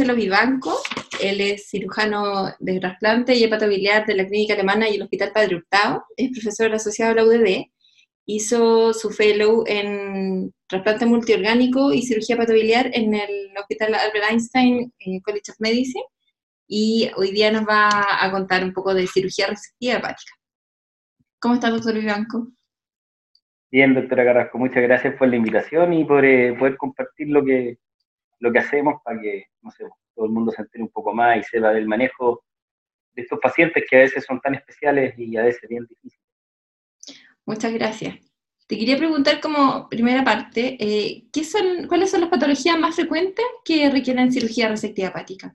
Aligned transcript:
Marcelo 0.00 0.16
Vivanco. 0.16 0.78
Él 1.20 1.42
es 1.42 1.68
cirujano 1.68 2.54
de 2.58 2.80
trasplante 2.80 3.34
y 3.34 3.44
hepatobiliar 3.44 4.06
de 4.06 4.14
la 4.14 4.26
Clínica 4.26 4.54
Alemana 4.54 4.88
y 4.88 4.94
el 4.94 5.02
Hospital 5.02 5.30
Padre 5.30 5.56
Hurtado. 5.56 6.04
Es 6.16 6.30
profesor 6.30 6.72
asociado 6.72 7.12
a 7.12 7.14
la 7.16 7.24
UDD. 7.24 7.66
Hizo 8.24 8.94
su 8.94 9.10
fellow 9.10 9.62
en 9.66 10.54
trasplante 10.66 11.04
multiorgánico 11.04 11.92
y 11.92 12.00
cirugía 12.00 12.36
hepatobiliar 12.36 12.90
en 12.94 13.12
el 13.12 13.52
Hospital 13.58 13.94
Albert 13.94 14.24
Einstein 14.30 14.90
eh, 15.00 15.20
College 15.20 15.52
of 15.52 15.56
Medicine. 15.58 16.04
Y 16.66 17.10
hoy 17.16 17.32
día 17.32 17.50
nos 17.50 17.68
va 17.68 17.90
a 18.24 18.30
contar 18.30 18.64
un 18.64 18.72
poco 18.72 18.94
de 18.94 19.06
cirugía 19.06 19.48
resectiva 19.48 19.98
hepática. 19.98 20.32
¿Cómo 21.40 21.56
está, 21.56 21.68
doctor 21.68 21.92
Vivanco? 21.92 22.48
Bien, 23.70 23.92
doctora 23.92 24.24
Carrasco, 24.24 24.56
muchas 24.56 24.82
gracias 24.82 25.14
por 25.16 25.28
la 25.28 25.36
invitación 25.36 25.92
y 25.92 26.04
por 26.06 26.24
eh, 26.24 26.54
poder 26.58 26.78
compartir 26.78 27.28
lo 27.28 27.44
que, 27.44 27.76
lo 28.40 28.50
que 28.50 28.58
hacemos 28.58 29.00
para 29.04 29.20
que, 29.20 29.44
no 29.62 29.70
sé, 29.70 29.84
todo 30.14 30.26
el 30.26 30.32
mundo 30.32 30.50
se 30.50 30.62
entere 30.62 30.82
un 30.82 30.90
poco 30.90 31.14
más 31.14 31.38
y 31.38 31.42
sepa 31.44 31.72
del 31.72 31.86
manejo 31.86 32.42
de 33.12 33.22
estos 33.22 33.38
pacientes 33.38 33.84
que 33.88 33.96
a 33.96 34.00
veces 34.00 34.24
son 34.24 34.40
tan 34.40 34.54
especiales 34.54 35.14
y 35.16 35.36
a 35.36 35.44
veces 35.44 35.68
bien 35.68 35.86
difíciles. 35.86 36.26
Muchas 37.46 37.72
gracias. 37.72 38.18
Te 38.66 38.78
quería 38.78 38.96
preguntar 38.96 39.40
como 39.40 39.88
primera 39.88 40.22
parte, 40.22 40.76
eh, 40.78 41.24
¿qué 41.32 41.42
son, 41.42 41.88
¿cuáles 41.88 42.10
son 42.10 42.20
las 42.20 42.30
patologías 42.30 42.78
más 42.78 42.94
frecuentes 42.94 43.44
que 43.64 43.90
requieren 43.90 44.30
cirugía 44.30 44.68
resectiva 44.68 45.08
hepática? 45.08 45.54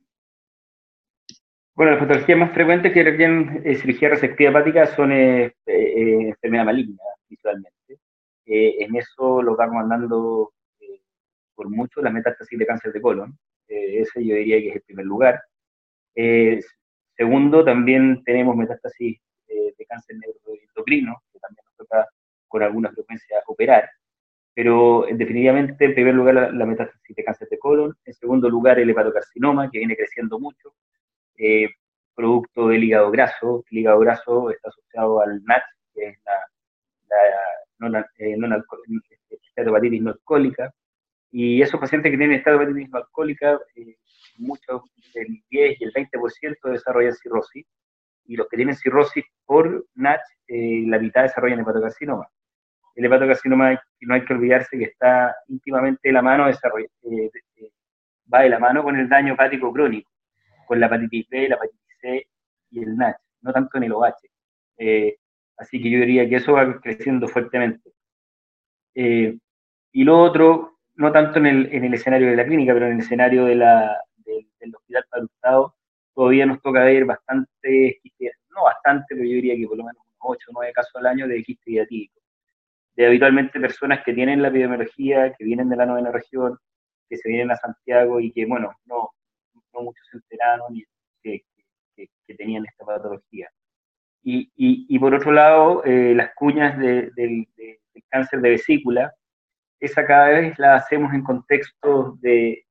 Bueno, 1.73 1.93
las 1.93 2.02
patologías 2.02 2.37
más 2.37 2.54
frecuentes 2.54 2.93
que 2.93 3.04
requieren 3.04 3.62
eh, 3.65 3.76
cirugía 3.76 4.09
resectiva 4.09 4.49
hepática 4.49 4.87
son 4.87 5.13
eh, 5.13 5.54
enfermedad 5.65 6.65
maligna, 6.65 7.02
visualmente. 7.29 7.99
en 8.46 8.96
eso 8.98 9.41
lo 9.41 9.55
vamos 9.55 9.76
mandando 9.76 10.52
por 11.55 11.70
mucho 11.70 12.01
la 12.01 12.11
metástasis 12.11 12.59
de 12.59 12.65
cáncer 12.65 12.93
de 12.93 13.01
colon. 13.01 13.37
Eh, 13.67 14.01
ese 14.01 14.25
yo 14.25 14.35
diría 14.35 14.59
que 14.59 14.70
es 14.70 14.75
el 14.75 14.81
primer 14.81 15.05
lugar. 15.05 15.43
Eh, 16.15 16.62
segundo, 17.15 17.63
también 17.63 18.23
tenemos 18.23 18.55
metástasis 18.55 19.20
eh, 19.47 19.73
de 19.77 19.85
cáncer 19.85 20.17
neuroendocrino, 20.17 21.23
que 21.31 21.39
también 21.39 21.65
nos 21.65 21.75
toca 21.75 22.07
con 22.47 22.63
alguna 22.63 22.91
frecuencia 22.91 23.41
operar. 23.47 23.89
Pero 24.53 25.05
definitivamente, 25.12 25.85
en 25.85 25.93
primer 25.93 26.13
lugar, 26.13 26.53
la, 26.53 26.65
metástasis 26.65 27.15
de 27.15 27.23
cáncer 27.23 27.49
de 27.49 27.59
colon. 27.59 27.95
En 28.05 28.13
segundo 28.13 28.49
lugar, 28.49 28.79
el 28.79 28.90
hepatocarcinoma, 28.90 29.69
que 29.69 29.79
viene 29.79 29.97
creciendo 29.97 30.40
mucho, 30.40 30.73
producto 32.15 32.69
del 32.69 32.84
hígado 32.84 33.12
graso. 33.12 33.65
El 33.69 33.79
hígado 33.79 33.99
graso 33.99 34.49
está 34.51 34.69
asociado 34.69 35.21
al 35.21 35.43
NAT, 35.43 35.63
que 35.93 36.07
es 36.07 36.17
la, 36.25 36.34
la 37.09 37.17
no, 37.79 37.90
no, 37.90 38.05
no 38.47 38.55
alcohólica, 38.55 40.73
y 41.37 41.61
esos 41.61 41.81
pacientes 41.81 42.09
que 42.09 42.17
tienen 42.17 42.37
estado 42.37 42.59
de 42.59 42.63
hepatitis 42.63 42.93
alcohólica, 42.93 43.59
eh, 43.75 43.97
muchos 44.37 44.83
del 45.13 45.43
10 45.49 45.81
y 45.81 45.83
el 45.83 45.91
20% 45.91 46.69
desarrollan 46.69 47.11
cirrosis, 47.11 47.65
y 48.23 48.37
los 48.37 48.47
que 48.47 48.55
tienen 48.55 48.73
cirrosis 48.73 49.25
por 49.45 49.85
NASH, 49.95 50.21
eh, 50.47 50.85
la 50.87 50.97
mitad 50.97 51.23
desarrollan 51.23 51.59
hepatocarcinoma. 51.59 52.25
El 52.95 53.03
hepatocarcinoma 53.03 53.83
no 53.99 54.15
hay 54.15 54.23
que 54.23 54.33
olvidarse 54.33 54.77
que 54.77 54.85
está 54.85 55.35
íntimamente 55.49 56.07
de 56.07 56.13
la 56.13 56.21
mano, 56.21 56.47
eh, 56.47 57.29
va 58.33 58.43
de 58.43 58.49
la 58.49 58.59
mano 58.59 58.81
con 58.81 58.95
el 58.95 59.09
daño 59.09 59.33
hepático 59.33 59.73
crónico, 59.73 60.09
con 60.65 60.79
la 60.79 60.85
hepatitis 60.85 61.27
B, 61.27 61.49
la 61.49 61.55
hepatitis 61.55 61.97
C 61.99 62.27
y 62.69 62.81
el 62.81 62.95
NASH, 62.95 63.17
no 63.41 63.51
tanto 63.51 63.77
en 63.77 63.83
el 63.83 63.91
OH. 63.91 64.16
así 65.57 65.81
que 65.81 65.90
yo 65.90 66.00
diría 66.00 66.29
que 66.29 66.38
eso 66.38 66.53
va 66.53 66.79
creciendo 66.79 67.28
fuertemente. 67.28 67.91
y 68.95 70.03
lo 70.03 70.18
otro, 70.19 70.75
no 70.95 71.11
tanto 71.11 71.39
en 71.39 71.45
el, 71.45 71.73
en 71.73 71.85
el 71.85 71.94
escenario 71.94 72.29
de 72.29 72.35
la 72.35 72.45
clínica, 72.45 72.73
pero 72.73 72.88
en 72.88 72.94
el 72.94 73.00
escenario 73.00 73.45
de 73.45 73.56
la, 73.56 73.97
del 74.25 74.75
hospital 74.75 75.06
para 75.09 75.67
todavía 76.13 76.45
nos 76.45 76.61
toca 76.61 76.83
ver 76.83 77.06
bastante, 77.06 78.00
no 78.50 78.63
bastante, 78.63 79.07
pero 79.09 79.23
yo 79.23 79.33
diría 79.33 79.56
que 79.56 79.67
por 79.67 79.78
lo 79.78 79.83
menos 79.83 80.01
8 80.19 80.47
o 80.50 80.53
9 80.53 80.73
casos 80.73 80.95
al 80.95 81.07
año 81.07 81.28
de 81.28 81.44
quiste 81.44 81.72
diatídico. 81.72 82.19
De 82.95 83.06
habitualmente 83.06 83.59
personas 83.59 84.01
que 84.06 84.13
tienen 84.13 84.41
la 84.41 84.47
epidemiología, 84.47 85.33
que 85.33 85.44
vienen 85.44 85.69
de 85.69 85.75
la 85.75 85.85
novena 85.85 86.11
región, 86.11 86.57
que 87.09 87.17
se 87.17 87.27
vienen 87.27 87.51
a 87.51 87.57
Santiago 87.57 88.19
y 88.22 88.31
que, 88.31 88.45
bueno, 88.45 88.72
no, 88.85 89.12
no 89.73 89.81
muchos 89.81 90.07
se 90.09 90.17
enteraron 90.17 90.75
y 90.75 90.83
que, 91.22 91.44
que, 91.95 92.35
tenían 92.35 92.66
esta 92.66 92.85
patología. 92.85 93.50
Y, 94.23 94.50
y, 94.56 94.88
y 94.89 95.00
por 95.00 95.13
otro 95.13 95.31
lado, 95.31 95.83
eh, 95.83 96.13
las 96.16 96.33
cuñas 96.35 96.79
de, 96.79 97.12
del 97.16 97.47
cáncer 98.09 98.39
de 98.39 98.51
vesícula, 98.51 99.13
esa 99.85 100.06
cada 100.06 100.29
vez 100.29 100.57
la 100.59 100.75
hacemos 100.75 101.13
en 101.13 101.23
contexto 101.23 102.18
de, 102.22 102.66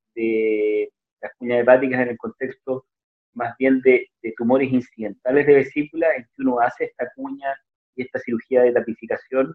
las 1.20 1.32
cuñas 1.38 1.60
hepáticas, 1.60 2.00
en 2.00 2.08
el 2.08 2.18
contexto 2.18 2.86
más 3.34 3.56
bien 3.58 3.80
de, 3.80 4.08
tumores 4.36 4.72
incidentales 4.72 5.46
de 5.46 5.54
vesícula, 5.54 6.08
en 6.16 6.22
que 6.24 6.42
uno 6.42 6.60
hace 6.60 6.84
esta 6.84 7.10
cuña 7.14 7.48
y 7.96 8.02
esta 8.02 8.18
cirugía 8.20 8.62
de 8.62 8.72
tapificación, 8.72 9.54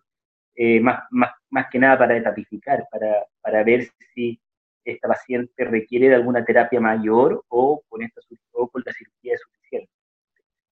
eh, 0.56 0.80
más, 0.81 1.03
más, 1.12 1.31
más, 1.50 1.68
que 1.72 1.80
nada 1.80 1.98
para 1.98 2.22
tapificar, 2.22 2.86
para, 2.92 3.25
para, 3.42 3.64
ver 3.64 3.88
si 4.14 4.40
esta 4.84 5.08
paciente 5.08 5.64
requiere 5.64 6.09
de 6.09 6.16
alguna 6.16 6.44
terapia 6.44 6.80
mayor 6.81 7.44
o 7.48 7.81
con, 7.88 8.02
esta, 8.02 8.22
o 8.52 8.68
con 8.68 8.84
la 8.86 8.94
cirugía 8.94 9.36
es 9.36 9.42
suficiente. 9.42 9.92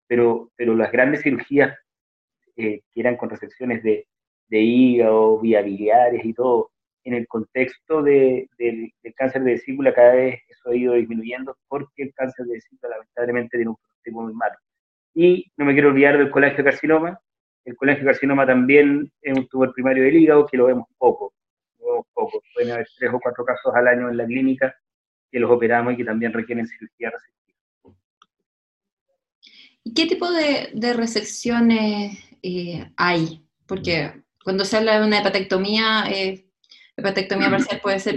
Pero, 0.08 0.52
pero 0.56 0.76
las 0.76 0.92
grandes 0.92 1.22
cirugías 1.22 1.78
eh, 2.58 2.82
que 2.92 3.00
eran 3.00 3.18
con 3.18 3.30
resecciones 3.30 3.84
de, 3.84 4.08
de 4.48 4.60
hígado, 4.60 5.40
vía 5.40 5.62
biliares 5.62 6.26
y 6.26 6.34
todo, 6.34 6.72
en 7.08 7.14
el 7.14 7.28
contexto 7.28 8.04
de, 8.04 8.50
del, 8.58 8.92
cáncer 9.16 9.42
de 9.44 9.54
vesícula 9.54 9.94
cada 9.94 10.14
vez 10.14 10.42
eso 10.50 10.70
ha 10.70 10.76
ido 10.76 10.94
disminuyendo 10.94 11.58
porque 11.70 12.04
el 12.04 12.14
cáncer 12.14 12.46
de 12.46 12.56
vesícula 12.56 12.98
lamentablemente 12.98 13.58
tiene 13.58 13.70
un 13.70 13.78
pronóstico 13.78 14.22
muy 14.24 14.34
malo. 14.34 14.56
Y 15.14 15.50
no 15.56 15.64
me 15.64 15.72
quiero 15.72 15.88
olvidar 15.88 16.18
del 16.18 16.30
colangiocarcinoma. 16.30 17.18
El 17.64 17.78
colangiocarcinoma 17.78 18.46
también 18.46 19.10
es 19.22 19.38
un 19.38 19.48
tumor 19.48 19.74
primario 19.74 20.04
del 20.04 20.18
hígado 20.18 20.46
que 20.48 20.58
lo 20.58 20.66
vemos 20.66 20.86
poco. 20.98 21.34
Lo 21.80 21.86
vemos 21.92 22.08
poco. 22.14 22.42
Pueden 22.54 22.74
haber 22.74 22.88
tres 22.98 23.12
o 23.14 23.20
cuatro 23.22 23.46
casos 23.46 23.74
al 23.74 23.88
año 23.88 24.10
en 24.10 24.18
la 24.18 24.26
clínica 24.26 24.76
que 25.32 25.40
los 25.40 25.50
operamos 25.50 25.94
y 25.94 25.98
que 25.98 26.06
también 26.06 26.34
requieren 26.34 26.68
cirugía 26.68 27.10
resectiva. 27.10 27.58
¿Y 29.84 29.94
qué 29.94 30.08
tipo 30.08 30.30
de, 30.30 30.72
de 30.74 30.94
resecciones 30.94 32.20
eh, 32.44 32.92
hay? 32.98 33.48
Porque 33.66 34.12
cuando 34.44 34.66
se 34.66 34.76
habla 34.76 35.00
de 35.00 35.08
una 35.08 35.20
hepatectomía, 35.20 36.04
eh, 36.12 36.47
hepatectomía 36.98 37.50
parcial 37.50 37.80
puede 37.82 38.00
ser 38.00 38.16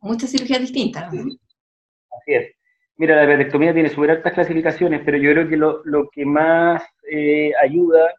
muchas 0.00 0.30
cirugías 0.30 0.60
distintas. 0.60 1.12
Así 1.12 2.34
es. 2.34 2.54
Mira, 2.96 3.16
la 3.16 3.24
hepatectomía 3.24 3.72
tiene 3.72 3.88
súper 3.88 4.10
altas 4.10 4.32
clasificaciones, 4.32 5.02
pero 5.04 5.16
yo 5.18 5.32
creo 5.32 5.48
que 5.48 5.56
lo, 5.56 5.82
lo 5.84 6.08
que 6.10 6.24
más 6.24 6.82
eh, 7.10 7.52
ayuda 7.60 8.12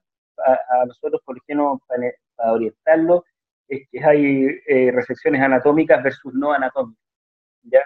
a, 0.45 0.85
nosotros, 0.85 1.21
por 1.25 1.37
ejemplo, 1.37 1.81
para, 1.85 2.11
para, 2.35 2.53
orientarlo, 2.53 3.25
es 3.67 3.87
que 3.91 4.03
hay 4.03 4.61
eh, 4.67 4.91
resecciones 4.91 5.41
anatómicas 5.41 6.01
versus 6.01 6.33
no 6.33 6.53
anatómicas. 6.53 7.03
¿ya? 7.63 7.81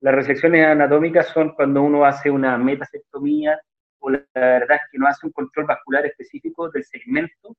Las 0.00 0.14
resecciones 0.14 0.66
anatómicas 0.66 1.28
son 1.28 1.54
cuando 1.54 1.82
uno 1.82 2.04
hace 2.04 2.30
una 2.30 2.58
metasectomía 2.58 3.58
o 4.00 4.10
la 4.10 4.22
verdad 4.34 4.76
es 4.76 4.90
que 4.92 4.98
no 4.98 5.08
hace 5.08 5.26
un 5.26 5.32
control 5.32 5.66
vascular 5.66 6.04
específico 6.06 6.70
del 6.70 6.84
segmento 6.84 7.56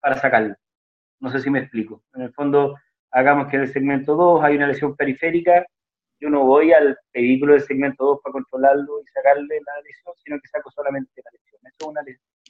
para 0.00 0.16
sacarlo. 0.16 0.54
No 1.18 1.30
sé 1.30 1.40
si 1.40 1.50
me 1.50 1.58
explico. 1.58 2.02
En 2.14 2.22
el 2.22 2.32
fondo, 2.32 2.76
hagamos 3.10 3.48
que 3.48 3.56
en 3.56 3.62
el 3.62 3.72
segmento 3.72 4.14
2 4.14 4.44
hay 4.44 4.56
una 4.56 4.66
lesión 4.66 4.96
periférica, 4.96 5.66
yo 6.20 6.28
no 6.28 6.44
voy 6.44 6.72
al 6.72 6.98
vehículo 7.12 7.54
del 7.54 7.62
segmento 7.62 8.04
2 8.04 8.20
para 8.22 8.32
controlarlo 8.34 9.00
y 9.00 9.06
sacarle 9.08 9.60
la 9.64 9.82
lesión, 9.82 10.14
sino 10.22 10.38
que 10.38 10.48
saco 10.48 10.70
solamente 10.70 11.22
la 11.24 11.30
lesión. 11.32 11.60
Eso 11.64 11.76
es 11.80 11.86
una, 11.86 12.02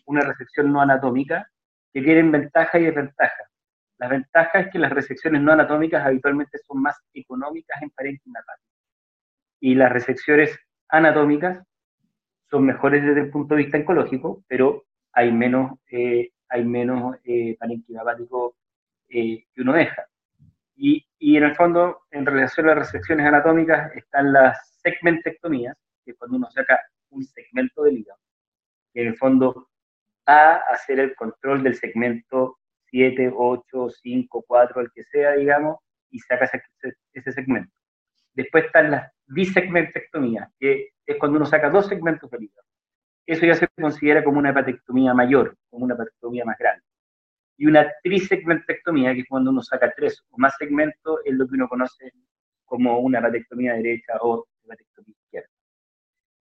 una 0.07 0.21
resección 0.23 0.73
no 0.73 0.81
anatómica 0.81 1.49
que 1.93 2.03
tienen 2.03 2.33
ventajas 2.33 2.81
y 2.81 2.85
desventajas. 2.85 3.49
Las 3.99 4.11
ventajas 4.11 4.67
es 4.67 4.73
que 4.73 4.79
las 4.79 4.93
resecciones 4.93 5.43
no 5.43 5.53
anatómicas 5.53 6.05
habitualmente 6.05 6.59
son 6.67 6.83
más 6.83 6.99
económicas 7.13 7.81
en 7.83 7.91
parénquima. 7.91 8.41
Y 9.61 9.75
las 9.75 9.93
resecciones 9.93 10.59
anatómicas 10.89 11.63
son 12.51 12.65
mejores 12.65 13.05
desde 13.05 13.21
el 13.21 13.31
punto 13.31 13.55
de 13.55 13.63
vista 13.63 13.79
oncológico, 13.79 14.43
pero 14.49 14.85
hay 15.13 15.31
menos, 15.33 15.79
eh, 15.91 16.31
hay 16.49 16.65
menos 16.65 17.17
eh, 17.25 17.57
eh, 19.09 19.45
que 19.53 19.61
uno 19.61 19.73
deja. 19.73 20.07
Y, 20.83 21.07
y, 21.19 21.37
en 21.37 21.45
el 21.45 21.55
fondo, 21.57 22.05
en 22.11 22.25
relación 22.25 22.67
a 22.67 22.75
las 22.75 22.87
resecciones 22.87 23.27
anatómicas, 23.27 23.95
están 23.95 24.33
las 24.33 24.79
segmentectomías, 24.83 25.77
que 26.03 26.13
es 26.13 26.17
cuando 26.17 26.39
uno 26.39 26.51
saca 26.51 26.81
un 27.11 27.23
segmento 27.23 27.83
del 27.83 27.99
hígado, 27.99 28.19
que 28.95 29.03
en 29.03 29.09
el 29.09 29.17
fondo 29.19 29.69
va 30.27 30.55
a 30.55 30.57
hacer 30.73 30.99
el 31.01 31.15
control 31.15 31.63
del 31.63 31.75
segmento 31.75 32.61
7, 32.87 33.31
8, 33.37 33.91
5, 33.91 34.45
4, 34.49 34.81
el 34.81 34.91
que 34.95 35.05
sea, 35.05 35.33
digamos, 35.33 35.81
y 36.09 36.19
saca 36.21 36.47
ese, 36.47 37.33
segmento. 37.33 37.75
Después 38.33 38.65
están 38.65 38.91
las 38.91 39.13
disegmentectomías, 39.27 40.49
que 40.59 40.93
es 41.05 41.17
cuando 41.19 41.37
uno 41.37 41.45
saca 41.45 41.69
dos 41.69 41.89
segmentos 41.89 42.31
del 42.31 42.45
hígado. 42.45 42.67
Eso 43.27 43.45
ya 43.45 43.55
se 43.55 43.69
considera 43.79 44.25
como 44.25 44.39
una 44.39 44.49
hepatectomía 44.49 45.13
mayor, 45.13 45.59
como 45.69 45.85
una 45.85 45.93
hepatectomía 45.93 46.47
más 46.47 46.57
grande 46.57 46.90
y 47.61 47.67
una 47.67 47.87
trisegmentectomía, 48.03 49.13
que 49.13 49.21
es 49.21 49.29
cuando 49.29 49.51
uno 49.51 49.61
saca 49.61 49.93
tres 49.95 50.25
o 50.31 50.39
más 50.39 50.57
segmentos, 50.57 51.21
es 51.27 51.35
lo 51.35 51.47
que 51.47 51.57
uno 51.57 51.69
conoce 51.69 52.11
como 52.65 52.99
una 53.01 53.19
hepatectomía 53.19 53.75
derecha 53.75 54.15
o 54.23 54.47
hepatectomía 54.65 55.15
izquierda. 55.25 55.49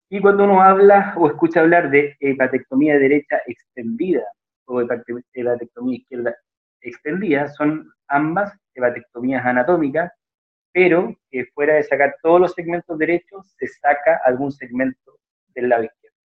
Y 0.10 0.20
cuando 0.20 0.44
uno 0.44 0.62
habla 0.62 1.14
o 1.16 1.28
escucha 1.28 1.62
hablar 1.62 1.90
de 1.92 2.18
hepatectomía 2.20 3.00
derecha 3.00 3.40
extendida 3.46 4.26
o 4.66 4.82
hepatectomía 4.82 5.96
izquierda 5.96 6.36
extendida, 6.82 7.48
son 7.54 7.90
ambas 8.10 8.52
hepatectomías 8.74 9.46
anatómicas, 9.46 10.12
pero 10.74 11.16
que 11.32 11.46
fuera 11.54 11.76
de 11.76 11.84
sacar 11.84 12.18
todos 12.22 12.42
los 12.42 12.52
segmentos 12.52 12.98
derechos, 12.98 13.56
se 13.58 13.68
saca 13.68 14.20
algún 14.26 14.52
segmento 14.52 15.18
del 15.56 15.70
lado 15.70 15.86
izquierdo. 15.86 16.18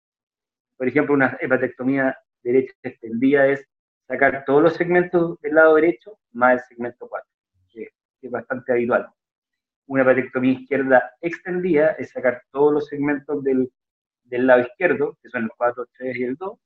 Por 0.77 0.89
ejemplo, 0.89 1.15
una 1.15 1.39
hepatectomía 1.41 2.19
derecha 2.43 2.75
extendida 2.83 3.47
es 3.47 3.65
sacar 4.13 4.45
todos 4.45 4.63
los 4.63 4.75
segmentos 4.75 5.41
del 5.41 5.55
lado 5.55 5.77
derecho 5.77 6.19
más 6.33 6.53
el 6.53 6.61
segmento 6.69 7.09
4, 7.09 7.31
que 7.73 7.89
es 8.21 8.31
bastante 8.31 8.73
habitual. 8.73 9.09
Una 9.87 10.03
hepatectomía 10.03 10.53
izquierda 10.53 11.13
extendida 11.23 11.93
es 11.93 12.11
sacar 12.11 12.43
todos 12.51 12.75
los 12.75 12.87
segmentos 12.89 13.43
del, 13.43 13.73
lado 14.29 14.61
izquierdo, 14.61 15.17
que 15.23 15.31
son 15.31 15.45
el 15.45 15.51
4, 15.57 15.87
3 15.97 16.17
y 16.17 16.25
el 16.25 16.37
2, 16.37 16.59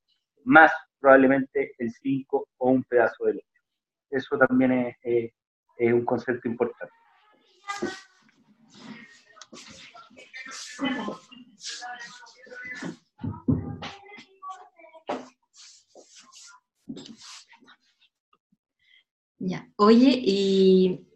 más 0.45 0.73
probablemente 0.99 1.73
el 1.79 1.93
5 1.93 2.49
o 2.57 2.71
un 2.71 2.83
pedazo 2.83 3.27
del 3.27 3.37
8. 3.37 3.47
Eso 4.11 4.39
también 4.39 4.73
es, 4.73 5.33
es 5.79 5.93
un 5.93 6.05
concepto 6.05 6.49
importante. 6.49 6.93
Ya. 19.47 19.69
Oye, 19.77 20.11
y 20.25 21.07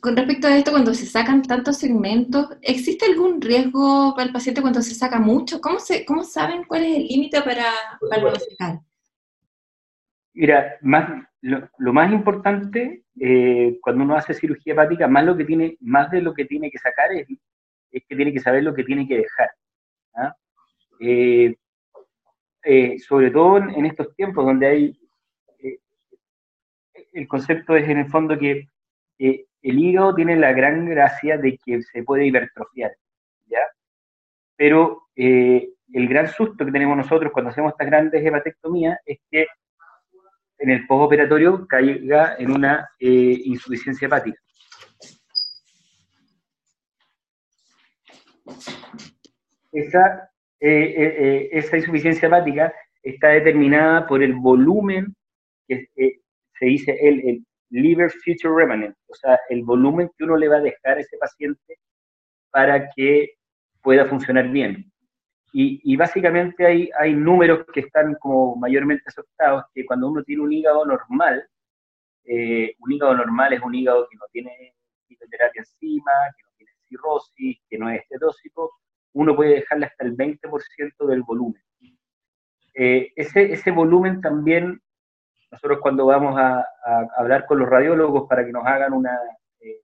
con 0.00 0.16
respecto 0.16 0.46
a 0.46 0.56
esto, 0.56 0.70
cuando 0.70 0.94
se 0.94 1.04
sacan 1.04 1.42
tantos 1.42 1.78
segmentos, 1.78 2.48
¿existe 2.62 3.06
algún 3.06 3.40
riesgo 3.40 4.14
para 4.14 4.28
el 4.28 4.32
paciente 4.32 4.60
cuando 4.60 4.82
se 4.82 4.94
saca 4.94 5.18
mucho? 5.18 5.60
¿Cómo, 5.60 5.80
se, 5.80 6.04
cómo 6.04 6.22
saben 6.22 6.62
cuál 6.64 6.84
es 6.84 6.96
el 6.96 7.06
límite 7.08 7.42
para, 7.42 7.72
para 8.08 8.38
sacar? 8.38 8.80
Mira, 10.32 10.76
más, 10.80 11.26
lo, 11.40 11.92
más 11.92 12.12
importante 12.12 13.02
eh, 13.20 13.76
cuando 13.82 14.04
uno 14.04 14.14
hace 14.14 14.32
cirugía 14.32 14.74
hepática, 14.74 15.08
más, 15.08 15.24
lo 15.24 15.36
que 15.36 15.44
tiene, 15.44 15.76
más 15.80 16.08
de 16.12 16.22
lo 16.22 16.32
que 16.34 16.44
tiene 16.44 16.70
que 16.70 16.78
sacar 16.78 17.10
es, 17.12 17.26
es 17.90 18.04
que 18.08 18.14
tiene 18.14 18.32
que 18.32 18.40
saber 18.40 18.62
lo 18.62 18.74
que 18.74 18.84
tiene 18.84 19.08
que 19.08 19.16
dejar. 19.16 19.50
¿ah? 20.14 20.36
Eh, 21.00 21.56
eh, 22.64 22.96
sobre 23.00 23.32
todo 23.32 23.56
en, 23.56 23.86
estos 23.86 24.14
tiempos 24.14 24.46
donde 24.46 24.66
hay, 24.68 25.00
el 27.12 27.28
concepto 27.28 27.76
es 27.76 27.88
en 27.88 27.98
el 27.98 28.10
fondo 28.10 28.38
que 28.38 28.66
el 29.18 29.78
hígado 29.78 30.14
tiene 30.14 30.36
la 30.36 30.52
gran 30.52 30.88
gracia 30.88 31.38
de 31.38 31.58
que 31.64 31.82
se 31.82 32.02
puede 32.02 32.26
hipertrofiar, 32.26 32.92
¿ya? 33.46 33.60
Pero 34.56 35.08
el 35.14 36.08
gran 36.08 36.28
susto 36.28 36.64
que 36.64 36.72
tenemos 36.72 36.96
nosotros 36.96 37.32
cuando 37.32 37.50
hacemos 37.50 37.72
estas 37.72 37.86
grandes 37.86 38.24
hepatectomías 38.24 38.98
es 39.04 39.18
que 39.30 39.46
en 40.62 40.70
el 40.70 40.86
postoperatorio 40.86 41.66
caiga 41.66 42.36
en 42.38 42.52
una 42.52 42.88
eh, 42.98 43.40
insuficiencia 43.44 44.06
hepática. 44.06 44.40
Esa, 49.72 50.30
eh, 50.60 50.94
eh, 50.96 51.48
esa 51.52 51.76
insuficiencia 51.76 52.28
hepática 52.28 52.72
está 53.02 53.28
determinada 53.28 54.06
por 54.06 54.22
el 54.22 54.34
volumen 54.34 55.16
que 55.66 56.21
se 56.62 56.66
dice 56.66 56.96
el, 57.00 57.28
el, 57.28 57.46
liver 57.70 58.10
future 58.10 58.54
remnant, 58.54 58.94
o 59.08 59.14
sea, 59.14 59.40
el 59.48 59.64
volumen 59.64 60.08
que 60.16 60.24
uno 60.24 60.36
le 60.36 60.46
va 60.46 60.58
a 60.58 60.60
dejar 60.60 60.98
a 60.98 61.00
ese 61.00 61.16
paciente 61.16 61.78
para 62.50 62.88
que 62.90 63.30
pueda 63.82 64.04
funcionar 64.04 64.48
bien. 64.48 64.92
Y, 65.54 65.96
básicamente 65.96 66.64
hay, 66.64 66.88
hay 66.98 67.14
números 67.14 67.66
que 67.74 67.80
están 67.80 68.14
como 68.20 68.56
mayormente 68.56 69.02
aceptados, 69.06 69.64
que 69.74 69.84
cuando 69.84 70.08
uno 70.08 70.22
tiene 70.22 70.42
un 70.42 70.52
hígado 70.52 70.86
normal, 70.86 71.46
eh, 72.24 72.74
un 72.78 72.92
hígado 72.92 73.16
normal 73.16 73.52
es 73.52 73.60
un 73.60 73.74
hígado 73.74 74.06
que 74.08 74.16
no 74.16 74.24
tiene 74.32 74.74
quimioterapia 75.08 75.60
encima, 75.60 76.12
que 76.36 76.44
no 76.44 76.50
tiene 76.56 76.72
cirrosis, 76.88 77.58
que 77.68 77.78
no 77.78 77.90
es 77.90 78.00
estetóxico, 78.02 78.70
uno 79.14 79.34
puede 79.34 79.56
dejarle 79.56 79.86
hasta 79.86 80.04
el 80.04 80.16
20% 80.16 81.06
del 81.06 81.22
volumen. 81.22 81.62
Eh, 82.74 83.12
ese, 83.16 83.52
ese 83.52 83.70
volumen 83.70 84.20
también, 84.20 84.80
nosotros 85.52 85.80
cuando 85.82 86.06
vamos 86.06 86.34
a, 86.38 86.66
hablar 87.16 87.44
con 87.46 87.58
los 87.58 87.68
radiólogos 87.68 88.26
para 88.26 88.44
que 88.44 88.52
nos 88.52 88.66
hagan 88.66 88.94
una, 88.94 89.16
eh, 89.60 89.80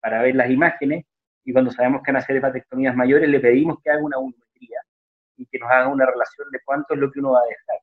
para 0.00 0.20
ver 0.20 0.34
las 0.34 0.50
imágenes, 0.50 1.06
y 1.44 1.52
cuando 1.52 1.70
sabemos 1.70 2.02
que 2.02 2.10
van 2.10 2.16
a 2.16 2.24
hacer 2.24 2.36
hepatectomías 2.36 2.96
mayores, 2.96 3.28
le 3.28 3.38
pedimos 3.38 3.78
que 3.82 3.90
haga 3.90 4.02
una 4.02 4.16
volumetría 4.16 4.80
y 5.36 5.46
que 5.46 5.58
nos 5.60 5.70
haga 5.70 5.86
una 5.86 6.06
relación 6.06 6.50
de 6.50 6.58
cuánto 6.64 6.94
es 6.94 7.00
lo 7.00 7.10
que 7.12 7.20
uno 7.20 7.32
va 7.32 7.38
a 7.38 7.44
dejar. 7.44 7.78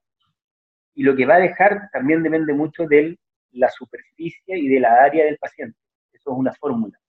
Y 0.95 1.03
lo 1.03 1.15
que 1.15 1.25
va 1.25 1.35
a 1.35 1.39
dejar 1.39 1.89
también 1.93 2.21
depende 2.21 2.53
mucho 2.53 2.85
de 2.85 3.17
la 3.51 3.69
superficie 3.69 4.57
y 4.57 4.67
de 4.67 4.81
la 4.81 5.03
área 5.03 5.23
del 5.23 5.37
paciente. 5.37 5.79
Eso 6.11 6.31
es 6.31 6.37
una 6.37 6.51
fórmula, 6.53 6.99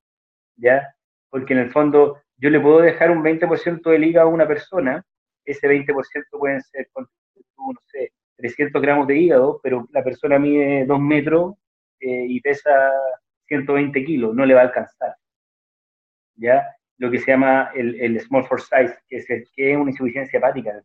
¿ya? 0.56 0.94
Porque 1.28 1.54
en 1.54 1.58
el 1.58 1.72
fondo 1.72 2.22
yo 2.36 2.50
le 2.50 2.60
puedo 2.60 2.80
dejar 2.80 3.10
un 3.10 3.22
20% 3.24 3.90
del 3.90 4.04
hígado 4.04 4.28
a 4.28 4.32
una 4.32 4.46
persona, 4.46 5.04
ese 5.44 5.66
20% 5.68 6.38
pueden 6.38 6.62
ser, 6.62 6.88
no 6.94 7.74
sé, 7.86 8.12
300 8.44 8.82
gramos 8.82 9.06
de 9.06 9.16
hígado, 9.16 9.58
pero 9.62 9.88
la 9.90 10.04
persona 10.04 10.38
mide 10.38 10.84
2 10.84 11.00
metros 11.00 11.54
eh, 11.98 12.26
y 12.28 12.40
pesa 12.42 12.92
120 13.46 14.04
kilos, 14.04 14.34
no 14.34 14.44
le 14.44 14.52
va 14.52 14.60
a 14.60 14.64
alcanzar. 14.64 15.16
¿Ya? 16.36 16.62
lo 16.98 17.10
que 17.10 17.18
se 17.18 17.32
llama 17.32 17.70
el, 17.74 18.20
small 18.20 18.44
for 18.44 18.60
size, 18.60 18.96
que 19.08 19.16
es, 19.16 19.26
que 19.54 19.76
una 19.76 19.90
insuficiencia 19.90 20.38
hepática. 20.38 20.80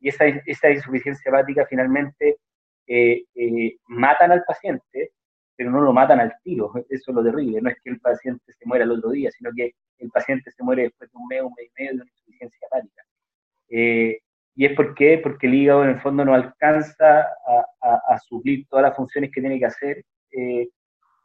Y 0.00 0.08
esa, 0.08 0.26
insuficiencia 0.26 1.28
hepática 1.28 1.66
finalmente 1.68 2.38
eh, 2.86 3.24
eh, 3.34 3.76
matan 3.86 4.32
al 4.32 4.42
paciente, 4.44 5.12
pero 5.56 5.70
no 5.70 5.80
lo 5.80 5.92
matan 5.92 6.20
al 6.20 6.34
tiro, 6.42 6.72
eso 6.88 7.10
es 7.10 7.14
lo 7.14 7.22
terrible, 7.22 7.60
no 7.60 7.70
es 7.70 7.76
que 7.82 7.90
el 7.90 8.00
paciente 8.00 8.52
se 8.52 8.66
muera 8.66 8.84
el 8.84 8.90
otro 8.90 9.10
día, 9.10 9.30
sino 9.30 9.50
que 9.54 9.74
el 9.98 10.10
paciente 10.10 10.50
se 10.50 10.64
muere 10.64 10.84
después 10.84 11.10
de 11.12 11.18
un 11.18 11.28
mes, 11.28 11.42
un 11.42 11.54
mes 11.56 11.68
y 11.68 11.72
medio 11.80 11.90
de 11.92 12.02
una 12.02 12.10
insuficiencia 12.10 12.66
hepática. 12.66 13.02
¿Y 14.54 14.66
es 14.66 14.76
por? 14.76 14.94
Porque 15.22 15.46
el 15.46 15.54
hígado 15.54 15.84
en 15.84 15.90
el 15.90 16.00
fondo 16.00 16.24
no 16.24 16.34
alcanza 16.34 17.20
a, 17.22 18.00
a, 18.08 18.18
suplir 18.18 18.66
todas 18.68 18.84
las 18.84 18.96
funciones 18.96 19.30
que 19.32 19.40
tiene 19.40 19.58
que 19.58 19.66
hacer 19.66 20.04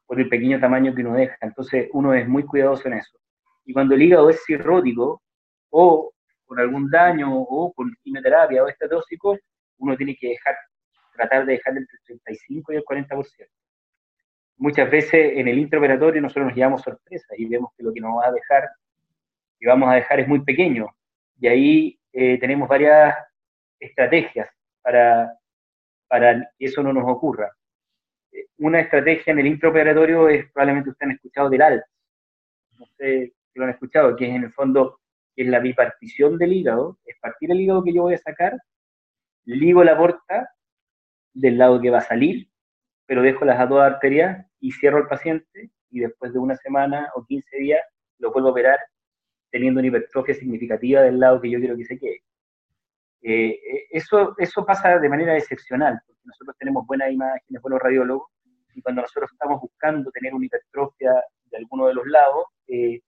por 0.05 0.19
el 0.19 0.29
pequeño 0.29 0.60
tamaño 0.60 0.96
que 0.96 1.01
uno 1.01 1.13
deja. 1.13 1.38
Entonces 1.41 1.89
uno 1.91 2.13
es 2.13 2.27
muy 2.27 2.43
cuidadoso 2.43 2.88
en 2.88 2.96
eso. 2.96 3.17
Y 3.65 3.74
cuando 3.74 3.96
el 3.96 4.01
hígado 4.01 4.29
es 4.29 4.43
cirrótico 4.46 5.22
o 5.69 6.13
con 6.46 6.60
algún 6.60 6.89
daño 6.89 7.29
o 7.38 7.74
con 7.74 7.93
quimioterapia 8.01 8.63
o 8.63 8.67
estetóxico, 8.69 9.38
uno 9.79 9.98
tiene 9.98 10.15
que 10.15 10.29
dejar, 10.29 10.55
tratar 11.13 11.46
de 11.46 11.53
dejar 11.53 11.77
entre 11.77 11.98
el 12.07 12.22
35 12.24 12.74
y 12.74 12.75
el 12.77 12.84
40%. 12.84 13.25
Muchas 14.60 14.89
veces 14.89 15.34
en 15.36 15.48
el 15.50 15.60
intraoperatorio 15.60 16.22
nosotros 16.22 16.48
nos 16.48 16.55
llevamos 16.55 16.81
sorpresa 16.81 17.27
y 17.38 17.46
vemos 17.46 17.72
que 17.77 17.84
lo 17.84 17.93
que 17.93 18.00
nos 18.00 18.17
va 18.17 18.27
a 18.27 18.31
dejar, 18.31 18.69
que 19.60 19.67
vamos 19.67 19.89
a 19.89 19.96
dejar 19.96 20.22
es 20.22 20.27
muy 20.27 20.43
pequeño. 20.43 20.88
Y 21.39 21.48
ahí 21.48 22.00
eh, 22.20 22.40
tenemos 22.40 22.68
varias 22.68 23.16
estrategias 23.80 24.50
para, 24.82 25.32
para 26.08 26.52
que 26.58 26.66
eso 26.66 26.82
no 26.82 26.92
nos 26.92 27.04
ocurra. 27.08 27.56
Eh, 28.32 28.48
una 28.58 28.80
estrategia 28.80 29.34
en 29.34 29.40
el 29.40 29.46
intraoperatorio 29.46 30.28
es, 30.28 30.52
probablemente 30.52 30.90
ustedes 30.90 31.10
han 31.10 31.16
escuchado 31.16 31.50
del 31.52 31.62
ALT. 31.62 31.84
No 32.80 32.86
sé 32.98 33.34
lo 33.54 33.66
han 33.66 33.70
escuchado, 33.70 34.16
que 34.16 34.28
es 34.28 34.36
en 34.36 34.46
el 34.46 34.52
fondo 34.52 35.00
que 35.36 35.44
es 35.44 35.48
la 35.48 35.60
bipartición 35.60 36.40
del 36.40 36.54
hígado, 36.54 36.98
es 37.06 37.16
partir 37.20 37.52
el 37.52 37.62
hígado 37.62 37.84
que 37.84 37.94
yo 37.94 38.02
voy 38.04 38.16
a 38.16 38.20
sacar, 38.20 38.58
ligo 39.46 39.84
la 39.84 39.96
porta 39.96 40.50
del 41.34 41.60
lado 41.60 41.80
que 41.80 41.92
va 41.92 42.00
a 42.00 42.02
salir, 42.02 42.50
pero 43.06 43.22
dejo 43.22 43.46
las 43.46 43.70
dos 43.70 43.80
arterias 43.80 44.44
y 44.60 44.72
cierro 44.72 44.98
al 44.98 45.08
paciente 45.08 45.70
y 45.92 46.00
después 46.00 46.34
de 46.34 46.40
una 46.40 46.56
semana 46.56 47.12
o 47.14 47.26
15 47.26 47.58
días 47.58 47.82
lo 48.18 48.32
vuelvo 48.32 48.50
a 48.50 48.52
operar 48.52 48.80
teniendo 49.50 49.80
una 49.80 49.88
hipertrofia 49.88 50.36
significativa 50.36 51.01
del 51.01 51.20
lado 51.20 51.42
que 51.42 51.50
yo 51.50 51.60
quiero 51.60 51.77
que 51.77 51.86
se 51.86 51.98
quede. 51.98 52.22
Eh, 53.22 53.50
eh, 53.50 53.88
eso, 53.92 54.36
eso 54.38 54.66
pasa 54.66 55.00
de 55.00 55.10
manera 55.10 55.36
excepcional, 55.38 56.00
porque 56.06 56.22
nosotros 56.25 56.56
tenemos 56.58 56.86
buenas 56.86 57.12
imágenes, 57.12 57.62
buenos 57.62 57.82
radiólogos, 57.82 58.30
y 58.74 58.82
cuando 58.82 59.01
nosotros 59.01 59.32
estamos 59.32 59.60
buscando 59.60 60.12
tener 60.12 60.34
una 60.34 60.46
hipertrofia 60.46 61.13
de 61.46 61.58
alguno 61.58 61.88
de 61.88 61.96
los 61.96 62.06
lados, 62.08 62.46
eh, 62.68 63.01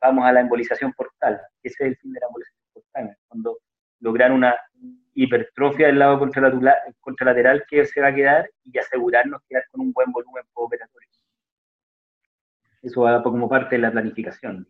vamos 0.00 0.24
a 0.24 0.32
la 0.32 0.40
embolización 0.40 0.92
portal, 0.92 1.40
ese 1.62 1.84
es 1.84 1.90
el 1.90 1.96
fin 1.96 2.12
de 2.12 2.20
la 2.20 2.26
embolización 2.26 2.62
portal, 2.72 3.16
cuando 3.28 3.58
lograr 4.00 4.32
una 4.32 4.54
hipertrofia 5.14 5.86
del 5.86 5.98
lado 5.98 6.18
contralateral 7.00 7.64
que 7.68 7.86
se 7.86 8.00
va 8.00 8.08
a 8.08 8.14
quedar 8.14 8.50
y 8.64 8.76
asegurarnos 8.76 9.40
quedar 9.48 9.64
con 9.70 9.80
un 9.80 9.92
buen 9.92 10.10
volumen 10.12 10.44
operatorio. 10.52 11.08
Eso 12.82 13.00
va 13.00 13.22
como 13.22 13.48
parte 13.48 13.76
de 13.76 13.82
la 13.82 13.92
planificación. 13.92 14.68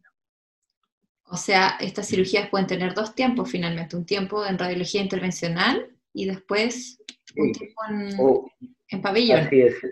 O 1.26 1.36
sea, 1.36 1.76
estas 1.80 2.08
cirugías 2.08 2.48
pueden 2.48 2.66
tener 2.66 2.94
dos 2.94 3.14
tiempos 3.14 3.50
finalmente, 3.50 3.96
un 3.96 4.04
tiempo 4.04 4.44
en 4.44 4.58
radiología 4.58 5.02
intervencional 5.02 5.88
y 6.12 6.26
después 6.26 6.98
un 7.36 7.52
tiempo 7.52 8.50
en, 8.88 9.02
pabellón, 9.02 9.48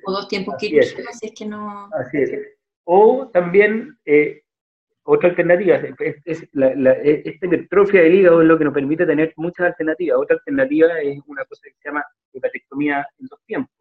o 0.07 0.13
dos 0.13 0.29
tiempos 0.29 0.55
quirúrgicos 0.59 1.19
si 1.19 1.27
es 1.27 1.33
que 1.37 1.47
no... 1.47 1.89
Así 1.93 2.19
es. 2.19 2.31
O 2.85 3.29
también 3.33 3.99
eh, 4.05 4.43
otra 5.05 5.31
alternativa, 5.31 5.81
es, 5.99 6.49
la, 6.53 6.93
esta 6.93 7.47
hipertrofia 7.47 8.03
del 8.03 8.15
hígado 8.15 8.43
es 8.43 8.47
lo 8.47 8.59
que 8.59 8.65
nos 8.65 8.75
permite 8.75 9.05
tener 9.05 9.33
muchas 9.37 9.67
alternativas. 9.67 10.19
Otra 10.19 10.37
alternativa 10.37 11.01
es 11.01 11.19
una 11.27 11.45
cosa 11.45 11.63
que 11.65 11.75
se 11.83 11.89
llama 11.89 12.05
hepatectomía 12.33 13.07
en 13.19 13.27
dos 13.27 13.41
tiempos, 13.45 13.75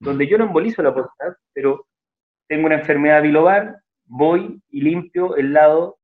donde 0.00 0.26
yo 0.26 0.36
no 0.36 0.44
embolizo 0.44 0.82
la 0.82 0.94
próstata, 0.94 1.36
pero 1.52 1.86
tengo 2.48 2.66
una 2.66 2.76
enfermedad 2.76 3.22
bilobar, 3.22 3.76
voy 4.04 4.60
y 4.70 4.80
limpio 4.80 5.36
el 5.36 5.52
lado 5.52 5.97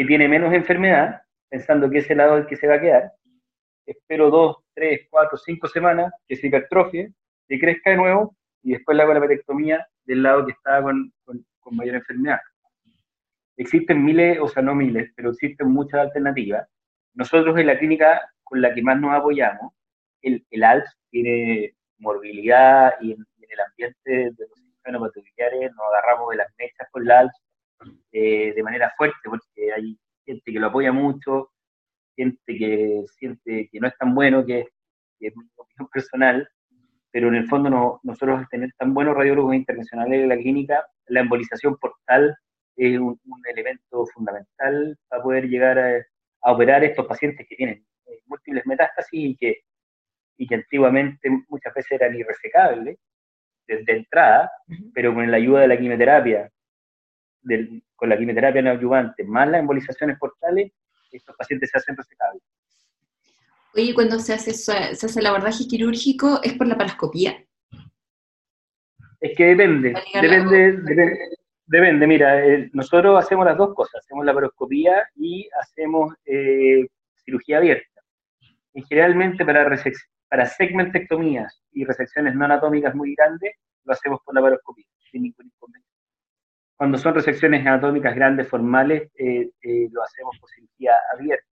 que 0.00 0.06
tiene 0.06 0.28
menos 0.28 0.54
enfermedad, 0.54 1.20
pensando 1.50 1.90
que 1.90 1.98
es 1.98 2.10
el 2.10 2.16
lado 2.16 2.38
el 2.38 2.46
que 2.46 2.56
se 2.56 2.66
va 2.66 2.76
a 2.76 2.80
quedar. 2.80 3.12
Espero 3.84 4.30
dos, 4.30 4.56
tres, 4.72 5.06
cuatro, 5.10 5.36
cinco 5.36 5.68
semanas 5.68 6.10
que 6.26 6.36
se 6.36 6.46
hipertrofie, 6.46 7.12
que 7.46 7.60
crezca 7.60 7.90
de 7.90 7.96
nuevo, 7.96 8.34
y 8.62 8.72
después 8.72 8.96
le 8.96 9.02
hago 9.02 9.12
la 9.12 9.18
hepatectomía 9.18 9.86
del 10.06 10.22
lado 10.22 10.46
que 10.46 10.52
estaba 10.52 10.84
con, 10.84 11.12
con 11.26 11.76
mayor 11.76 11.96
enfermedad. 11.96 12.38
Existen 13.58 14.02
miles, 14.02 14.38
o 14.40 14.48
sea, 14.48 14.62
no 14.62 14.74
miles, 14.74 15.12
pero 15.14 15.32
existen 15.32 15.68
muchas 15.68 16.00
alternativas. 16.00 16.66
Nosotros 17.12 17.58
en 17.58 17.66
la 17.66 17.78
clínica 17.78 18.22
con 18.42 18.62
la 18.62 18.72
que 18.72 18.80
más 18.80 18.98
nos 18.98 19.12
apoyamos, 19.12 19.74
el, 20.22 20.46
el 20.50 20.64
ALS 20.64 20.96
tiene 21.10 21.74
morbilidad 21.98 22.94
y 23.02 23.12
en, 23.12 23.26
el 23.38 23.60
ambiente 23.60 24.10
de 24.10 24.46
los 24.48 24.58
cirujanos 24.62 25.08
patofiliares 25.08 25.72
nos 25.72 25.86
agarramos 25.92 26.30
de 26.30 26.36
las 26.36 26.48
mechas 26.56 26.88
con 26.90 27.02
el 27.02 27.10
ALS 27.10 27.49
eh, 28.12 28.52
de 28.54 28.62
manera 28.62 28.92
fuerte, 28.96 29.16
porque 29.24 29.72
hay 29.74 29.98
gente 30.24 30.52
que 30.52 30.58
lo 30.58 30.66
apoya 30.68 30.92
mucho, 30.92 31.50
gente 32.16 32.40
que 32.46 33.04
siente 33.18 33.68
que 33.70 33.80
no 33.80 33.88
es 33.88 33.96
tan 33.98 34.14
bueno, 34.14 34.44
que, 34.44 34.66
es 35.20 35.36
mi 35.36 35.44
opinión 35.56 35.88
personal, 35.92 36.48
pero 37.10 37.28
en 37.28 37.34
el 37.36 37.48
fondo 37.48 37.70
no, 37.70 38.00
nosotros 38.02 38.38
al 38.38 38.48
tener 38.48 38.70
tan 38.78 38.94
buenos 38.94 39.16
radiólogos 39.16 39.54
internacionales 39.54 40.20
en 40.22 40.28
la 40.28 40.36
clínica, 40.36 40.86
la 41.06 41.20
embolización 41.20 41.76
portal 41.76 42.36
es 42.76 42.98
un, 42.98 43.18
elemento 43.48 44.06
fundamental 44.14 44.96
para 45.08 45.22
poder 45.22 45.48
llegar 45.48 45.78
a, 45.78 46.52
operar 46.52 46.82
estos 46.84 47.06
pacientes 47.06 47.46
que 47.46 47.56
tienen 47.56 47.84
eh, 48.06 48.20
múltiples 48.26 48.64
metástasis 48.66 49.10
y 49.12 49.36
que, 49.36 49.58
y 50.38 50.46
que 50.46 50.54
antiguamente 50.54 51.28
muchas 51.48 51.74
veces 51.74 51.92
eran 51.92 52.14
irresecables 52.14 52.98
desde 53.66 53.96
entrada, 53.96 54.50
pero 54.94 55.14
con 55.14 55.30
la 55.30 55.36
ayuda 55.36 55.60
de 55.60 55.68
la 55.68 55.78
quimioterapia, 55.78 56.50
con 57.96 58.08
la 58.08 58.18
quimioterapia 58.18 58.62
neoadyuvante, 58.62 59.24
más 59.24 59.48
las 59.48 59.60
embolizaciones 59.60 60.18
portales, 60.18 60.72
estos 61.10 61.36
pacientes 61.36 61.70
se 61.70 61.78
hacen 61.78 61.96
resecables. 61.96 62.42
Oye, 63.74 63.94
cuando 63.94 64.18
se 64.18 64.34
hace, 64.34 64.52
se 64.52 64.72
hace 64.72 65.20
el 65.20 65.26
abordaje 65.26 65.66
quirúrgico, 65.66 66.40
¿es 66.42 66.54
por 66.54 66.66
la 66.66 66.76
paroscopía? 66.76 67.44
Es 69.20 69.36
que 69.36 69.44
depende, 69.44 69.94
depende, 70.14 70.72
depende, 70.82 71.18
Depende, 71.70 72.04
mira, 72.08 72.44
eh, 72.44 72.68
nosotros 72.72 73.24
hacemos 73.24 73.46
las 73.46 73.56
dos 73.56 73.72
cosas, 73.76 74.02
hacemos 74.04 74.24
la 74.24 74.34
paroscopía 74.34 75.08
y 75.14 75.48
hacemos 75.60 76.12
eh, 76.24 76.88
cirugía 77.24 77.58
abierta. 77.58 78.02
Y 78.74 78.82
generalmente 78.82 79.44
para, 79.44 79.70
para 80.28 80.46
segmentectomías 80.46 81.62
y 81.70 81.84
resecciones 81.84 82.34
no 82.34 82.44
anatómicas 82.44 82.92
muy 82.96 83.14
grandes, 83.14 83.52
lo 83.84 83.92
hacemos 83.92 84.18
por 84.24 84.34
la 84.34 84.40
paroscopía, 84.40 84.86
sin 85.12 85.22
ningún 85.22 85.46
inconveniente. 85.46 85.89
Cuando 86.80 86.96
son 86.96 87.12
resecciones 87.12 87.60
anatómicas 87.60 88.14
grandes, 88.14 88.48
formales, 88.48 89.10
eh, 89.18 89.50
lo 89.92 90.02
hacemos 90.02 90.38
por 90.40 90.48
cirugía 90.48 90.94
abierta, 91.12 91.44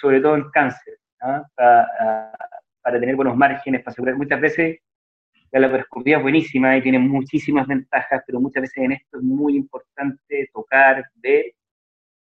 sobre 0.00 0.20
todo 0.20 0.36
en 0.36 0.48
cáncer, 0.50 0.98
¿ah? 1.20 1.42
para, 1.56 2.32
para 2.80 3.00
tener 3.00 3.16
buenos 3.16 3.36
márgenes, 3.36 3.82
para 3.82 3.90
asegurar. 3.90 4.14
Muchas 4.14 4.40
veces 4.40 4.78
la 5.50 5.58
laparoscopía 5.58 6.18
es 6.18 6.22
buenísima 6.22 6.76
y 6.76 6.82
tiene 6.82 7.00
muchísimas 7.00 7.66
ventajas, 7.66 8.22
pero 8.24 8.38
muchas 8.38 8.60
veces 8.60 8.84
en 8.84 8.92
esto 8.92 9.18
es 9.18 9.24
muy 9.24 9.56
importante 9.56 10.48
tocar, 10.52 11.04
ver. 11.16 11.46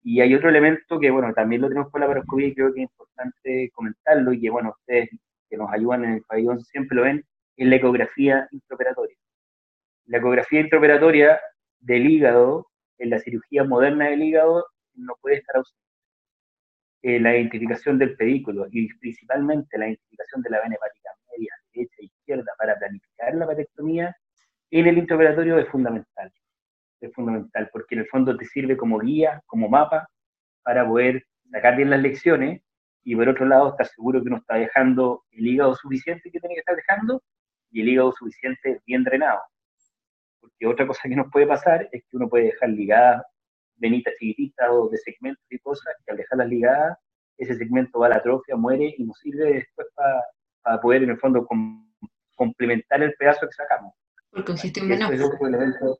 Y 0.01 0.21
hay 0.21 0.33
otro 0.33 0.47
elemento 0.47 0.97
que, 0.97 1.11
bueno, 1.11 1.33
también 1.33 1.61
lo 1.61 1.67
tenemos 1.67 1.91
con 1.91 1.99
la 1.99 2.07
laparoscopía 2.07 2.47
y 2.47 2.55
creo 2.55 2.73
que 2.73 2.83
es 2.83 2.89
importante 2.89 3.69
comentarlo 3.73 4.31
y 4.31 4.39
que, 4.39 4.49
bueno, 4.49 4.75
ustedes 4.79 5.09
que 5.49 5.57
nos 5.57 5.69
ayudan 5.69 6.05
en 6.05 6.11
el 6.13 6.23
pabellón 6.23 6.61
siempre 6.61 6.95
lo 6.95 7.03
ven, 7.03 7.25
es 7.57 7.67
la 7.67 7.75
ecografía 7.75 8.47
intraoperatoria. 8.49 9.17
La 10.05 10.19
ecografía 10.19 10.61
intraoperatoria 10.61 11.37
del 11.81 12.09
hígado, 12.09 12.67
en 12.97 13.09
la 13.09 13.19
cirugía 13.19 13.63
moderna 13.63 14.09
del 14.09 14.23
hígado, 14.23 14.65
no 14.93 15.15
puede 15.21 15.37
estar 15.37 15.57
ausente. 15.57 15.81
Eh, 17.03 17.19
la 17.19 17.35
identificación 17.35 17.97
del 17.97 18.15
pedículo 18.15 18.67
y 18.71 18.87
principalmente 18.99 19.77
la 19.77 19.87
identificación 19.87 20.43
de 20.43 20.51
la 20.51 20.61
vena 20.61 20.75
hepática 20.75 21.09
media, 21.31 21.51
derecha 21.73 21.95
y 21.99 22.05
izquierda 22.05 22.51
para 22.59 22.77
planificar 22.77 23.33
la 23.33 23.47
patectomía 23.47 24.15
en 24.71 24.87
el 24.87 24.97
intraoperatorio 24.99 25.57
es 25.57 25.67
fundamental. 25.69 26.31
Es 27.01 27.13
fundamental 27.13 27.69
porque 27.73 27.95
en 27.95 28.01
el 28.01 28.07
fondo 28.07 28.37
te 28.37 28.45
sirve 28.45 28.77
como 28.77 28.99
guía, 28.99 29.41
como 29.47 29.67
mapa, 29.67 30.07
para 30.63 30.87
poder 30.87 31.25
sacar 31.51 31.75
bien 31.75 31.89
las 31.89 32.01
lecciones 32.01 32.61
y 33.03 33.15
por 33.15 33.27
otro 33.27 33.45
lado 33.47 33.69
estar 33.69 33.87
seguro 33.87 34.21
que 34.21 34.27
uno 34.27 34.37
está 34.37 34.55
dejando 34.55 35.23
el 35.31 35.47
hígado 35.47 35.75
suficiente 35.75 36.31
que 36.31 36.39
tiene 36.39 36.55
que 36.55 36.59
estar 36.59 36.75
dejando 36.75 37.21
y 37.71 37.81
el 37.81 37.89
hígado 37.89 38.11
suficiente 38.11 38.79
bien 38.85 39.03
drenado. 39.03 39.41
Porque 40.41 40.67
otra 40.67 40.87
cosa 40.87 41.07
que 41.07 41.15
nos 41.15 41.31
puede 41.31 41.47
pasar 41.47 41.87
es 41.91 42.03
que 42.03 42.17
uno 42.17 42.27
puede 42.27 42.45
dejar 42.45 42.69
ligadas 42.69 43.23
venitas 43.81 44.13
chiquititas 44.17 44.69
o 44.69 44.89
de 44.89 44.97
segmentos 44.97 45.43
y 45.49 45.59
cosas 45.59 45.93
que 46.05 46.11
al 46.11 46.17
dejarlas 46.17 46.47
ligadas, 46.47 46.97
ese 47.37 47.55
segmento 47.55 47.99
va 47.99 48.05
a 48.05 48.09
la 48.09 48.15
atrofia, 48.17 48.55
muere 48.55 48.93
y 48.97 49.03
nos 49.03 49.17
sirve 49.17 49.53
después 49.53 49.87
para 49.95 50.79
poder 50.79 51.03
en 51.03 51.09
el 51.09 51.19
fondo 51.19 51.45
complementar 52.35 53.01
el 53.01 53.13
pedazo 53.15 53.47
que 53.47 53.53
sacamos. 53.53 53.93
Por 54.29 54.45
congestión 54.45 54.87
venosa. 54.87 55.97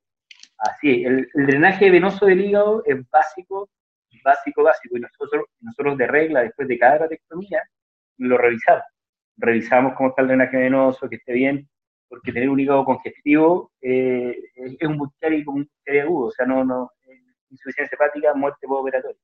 Así 0.60 1.04
es, 1.04 1.08
el, 1.08 1.30
drenaje 1.34 1.90
venoso 1.90 2.28
del 2.28 2.42
hígado 2.42 2.84
es 2.86 2.98
básico, 3.10 3.68
básico, 4.24 4.64
básico, 4.64 4.98
y 4.98 5.02
nosotros, 5.02 5.46
nosotros 5.60 5.98
de 5.98 6.06
regla, 6.06 6.44
después 6.44 6.68
de 6.68 6.78
cada 6.78 7.00
patectomía, 7.00 7.64
lo 8.18 8.38
revisamos. 8.38 8.84
Revisamos 9.38 9.94
cómo 9.96 10.10
está 10.10 10.22
el 10.22 10.28
drenaje 10.28 10.58
venoso, 10.58 11.10
que 11.10 11.16
esté 11.16 11.34
bien, 11.34 11.68
porque 12.12 12.34
tener 12.34 12.50
un 12.50 12.60
hígado 12.60 12.84
congestivo 12.84 13.72
eh, 13.82 14.36
es 14.54 14.86
un 14.86 14.98
buchari 14.98 15.46
como 15.46 15.60
un 15.60 15.64
buchari 15.64 16.00
agudo, 16.00 16.28
o 16.28 16.32
sea, 16.32 16.46
no, 16.46 16.66
no, 16.66 16.92
insuficiencia 17.50 17.96
hepática, 17.96 18.34
muerte 18.34 18.68
postoperatoria. 18.68 19.18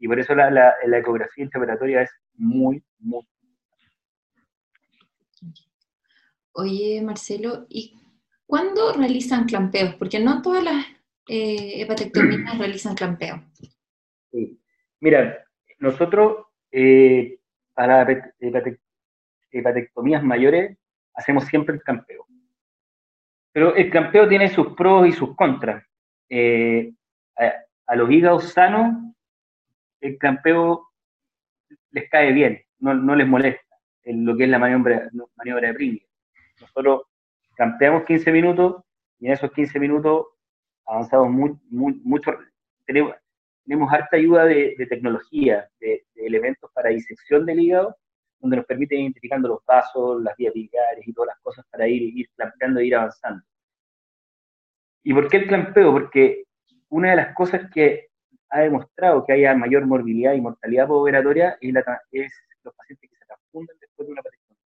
Y 0.00 0.08
por 0.08 0.18
eso 0.18 0.34
la, 0.34 0.50
la, 0.50 0.98
ecografía 0.98 1.44
intraoperatoria 1.44 2.02
es 2.02 2.10
muy, 2.34 2.82
muy 2.98 3.24
Oye, 6.54 7.00
Marcelo, 7.02 7.66
¿y 7.68 7.96
cuándo 8.46 8.92
realizan 8.94 9.44
clampeos? 9.44 9.94
Porque 9.94 10.18
no 10.18 10.42
todas 10.42 10.64
las 10.64 10.84
eh, 11.28 11.82
hepatectomías 11.82 12.58
realizan 12.58 12.96
clampeo. 12.96 13.44
Sí. 14.32 14.60
Mira, 14.98 15.46
nosotros 15.78 16.46
eh, 16.72 17.38
para 17.74 18.04
hepatectomías 19.52 20.24
mayores 20.24 20.76
hacemos 21.14 21.44
siempre 21.44 21.74
el 21.74 21.82
clampeo. 21.82 22.26
Pero 23.52 23.74
el 23.74 23.90
clampeo 23.90 24.28
tiene 24.28 24.48
sus 24.48 24.74
pros 24.74 25.06
y 25.06 25.12
sus 25.12 25.36
contras. 25.36 25.84
Eh, 26.28 26.92
a, 27.36 27.96
los 27.96 28.10
hígados 28.10 28.52
sanos, 28.52 29.14
el 30.00 30.16
clampeo 30.18 30.88
les 31.90 32.08
cae 32.08 32.32
bien, 32.32 32.62
no, 32.78 32.94
no 32.94 33.14
les 33.14 33.28
molesta 33.28 33.72
en 34.04 34.24
lo 34.24 34.36
que 34.36 34.44
es 34.44 34.50
la 34.50 34.58
maniobra, 34.58 35.10
maniobra 35.36 35.68
de 35.68 35.74
Pringle. 35.74 36.06
Nosotros 36.60 37.02
campeamos 37.56 38.04
15 38.04 38.32
minutos 38.32 38.82
y 39.18 39.26
en 39.26 39.32
esos 39.32 39.52
15 39.52 39.78
minutos 39.78 40.26
avanzamos 40.86 41.58
mucho. 41.70 42.32
Tenemos, 42.86 43.14
tenemos 43.64 43.92
harta 43.92 44.16
ayuda 44.16 44.44
de, 44.44 44.74
tecnología, 44.88 45.68
de, 45.80 46.04
elementos 46.16 46.70
para 46.72 46.90
disección 46.90 47.46
del 47.46 47.60
hígado, 47.60 47.96
donde 48.42 48.56
nos 48.56 48.66
permite 48.66 48.96
identificando 48.96 49.48
los 49.48 49.64
vasos, 49.64 50.20
las 50.20 50.36
vías 50.36 50.52
biliares 50.52 51.06
y 51.06 51.12
todas 51.12 51.28
las 51.28 51.38
cosas 51.40 51.64
para 51.70 51.86
ir, 51.86 52.02
ir 52.02 52.28
clampeando 52.36 52.80
e 52.80 52.86
ir 52.86 52.96
avanzando. 52.96 53.42
¿Y 55.04 55.14
por 55.14 55.28
qué 55.28 55.38
el 55.38 55.46
clampeo? 55.46 55.92
Porque 55.92 56.44
una 56.88 57.10
de 57.10 57.16
las 57.16 57.34
cosas 57.34 57.70
que 57.72 58.08
ha 58.50 58.60
demostrado 58.60 59.24
que 59.24 59.32
haya 59.32 59.54
mayor 59.54 59.86
morbilidad 59.86 60.34
y 60.34 60.40
mortalidad 60.40 60.88
postoperatoria 60.88 61.56
es, 61.60 61.76
es 62.10 62.32
los 62.64 62.74
pacientes 62.74 63.10
que 63.10 63.16
se 63.16 63.24
transfunden 63.24 63.76
después 63.80 64.08
de 64.08 64.12
una 64.12 64.22
patología. 64.22 64.56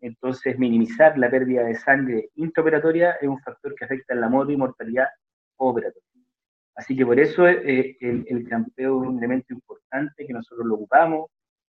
Entonces, 0.00 0.58
minimizar 0.58 1.18
la 1.18 1.30
pérdida 1.30 1.64
de 1.64 1.74
sangre 1.74 2.30
intraoperatoria 2.34 3.12
es 3.12 3.28
un 3.28 3.40
factor 3.40 3.74
que 3.74 3.86
afecta 3.86 4.12
en 4.12 4.20
la 4.20 4.28
morbi 4.28 4.54
y 4.54 4.58
mortalidad 4.58 5.08
operatoria. 5.56 6.02
Así 6.76 6.94
que 6.94 7.04
por 7.04 7.18
eso 7.18 7.48
eh, 7.48 7.96
el, 8.00 8.24
el, 8.28 8.46
es 8.76 8.86
un 8.86 9.18
elemento 9.18 9.52
importante 9.52 10.24
que 10.24 10.32
nosotros 10.32 10.64
lo 10.66 10.74
ocupamos 10.74 11.30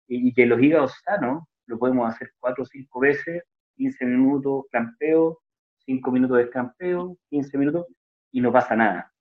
y, 0.08 0.32
que 0.32 0.46
los 0.46 0.60
hígados 0.60 0.94
sanos 1.04 1.44
lo 1.66 1.78
podemos 1.78 2.08
hacer 2.08 2.32
cuatro 2.38 2.64
o 2.64 2.66
cinco 2.66 3.00
veces, 3.00 3.42
15 3.76 4.04
minutos 4.04 4.64
campeo, 4.70 5.40
5 5.84 6.10
minutos 6.10 6.38
de 6.38 6.50
campeo, 6.50 7.16
15 7.28 7.58
minutos 7.58 7.86
y 8.32 8.40
no 8.40 8.52
pasa 8.52 8.76
nada 8.76 9.12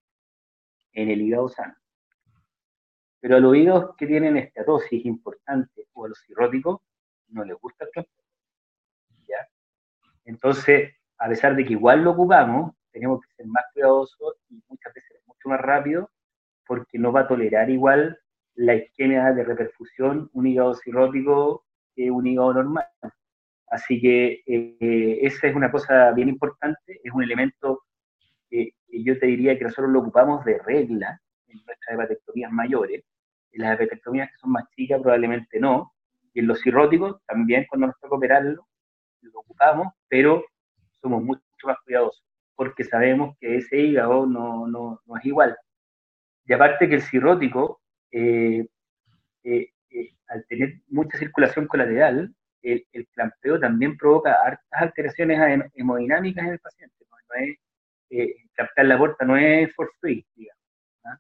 en 0.93 1.09
el 1.09 1.21
hígado 1.21 1.49
sano. 1.49 1.75
Pero 3.19 3.37
a 3.37 3.39
los 3.39 3.55
hígados 3.55 3.95
que 3.97 4.07
tienen 4.07 4.37
esteatosis 4.37 5.05
importante 5.05 5.87
o 5.93 6.05
a 6.05 6.09
los 6.09 6.21
cirróticos 6.25 6.81
no 7.29 7.43
les 7.43 7.59
gusta 7.59 7.85
el 7.85 7.91
campeo. 7.91 8.25
Entonces, 10.25 10.91
a 11.19 11.29
pesar 11.29 11.55
de 11.55 11.63
que 11.63 11.73
igual 11.73 12.03
lo 12.03 12.11
ocupamos, 12.11 12.73
tenemos 12.91 13.21
que 13.21 13.33
ser 13.35 13.45
más 13.45 13.63
cuidadosos 13.73 14.37
y 14.49 14.61
muchas 14.67 14.93
veces 14.93 15.21
mucho 15.25 15.49
más 15.49 15.61
rápido 15.61 16.09
porque 16.65 16.97
no 16.97 17.11
va 17.11 17.21
a 17.21 17.27
tolerar 17.27 17.69
igual 17.69 18.19
la 18.55 18.75
isquemia 18.75 19.33
de 19.33 19.43
reperfusión 19.43 20.29
un 20.33 20.47
hígado 20.47 20.73
cirrótico 20.75 21.65
que 21.95 22.11
un 22.11 22.27
hígado 22.27 22.53
normal. 22.53 22.87
Así 23.67 23.99
que 23.99 24.43
eh, 24.45 25.19
esa 25.21 25.47
es 25.47 25.55
una 25.55 25.71
cosa 25.71 26.11
bien 26.11 26.29
importante, 26.29 26.99
es 27.03 27.11
un 27.13 27.23
elemento 27.23 27.83
que, 28.49 28.73
yo 28.89 29.19
te 29.19 29.25
diría 29.25 29.57
que 29.57 29.65
nosotros 29.65 29.91
lo 29.91 29.99
ocupamos 29.99 30.45
de 30.45 30.59
regla 30.59 31.19
en 31.47 31.61
nuestras 31.65 31.95
hepatectomías 31.95 32.51
mayores. 32.51 33.03
En 33.51 33.61
las 33.61 33.73
hepatectomías 33.75 34.29
que 34.31 34.37
son 34.37 34.51
más 34.51 34.65
chicas 34.75 35.01
probablemente 35.01 35.59
no, 35.59 35.93
y 36.33 36.39
en 36.39 36.47
los 36.47 36.61
cirróticos 36.61 37.21
también 37.25 37.65
cuando 37.69 37.87
nos 37.87 37.99
toca 37.99 38.15
operarlo 38.15 38.67
lo 39.21 39.39
ocupamos, 39.39 39.87
pero 40.07 40.43
somos 41.01 41.23
mucho 41.23 41.41
más 41.63 41.77
cuidadosos 41.83 42.23
porque 42.55 42.83
sabemos 42.83 43.35
que 43.39 43.57
ese 43.57 43.77
hígado 43.77 44.25
no, 44.25 44.67
no, 44.67 45.01
no 45.05 45.17
es 45.17 45.25
igual. 45.25 45.57
Y 46.45 46.53
aparte 46.53 46.87
que 46.87 46.95
el 46.95 47.01
cirrótico, 47.01 47.81
eh, 48.17 48.65
eh, 49.43 49.69
eh, 49.89 50.09
al 50.29 50.45
tener 50.47 50.75
mucha 50.87 51.17
circulación 51.17 51.67
colateral, 51.67 52.33
el, 52.61 52.87
el, 52.93 53.07
clampeo 53.09 53.59
también 53.59 53.97
provoca 53.97 54.33
hartas 54.41 54.81
alteraciones 54.81 55.37
hemodinámicas 55.73 56.45
en 56.45 56.53
el 56.53 56.59
paciente. 56.59 56.95
No, 57.09 57.45
es, 57.45 58.35
captar 58.53 58.85
la 58.85 58.97
puerta 58.97 59.25
no 59.25 59.35
es 59.35 59.73
for 59.75 59.91
free, 59.99 60.25
digamos. 60.33 60.63
¿ah? 61.03 61.19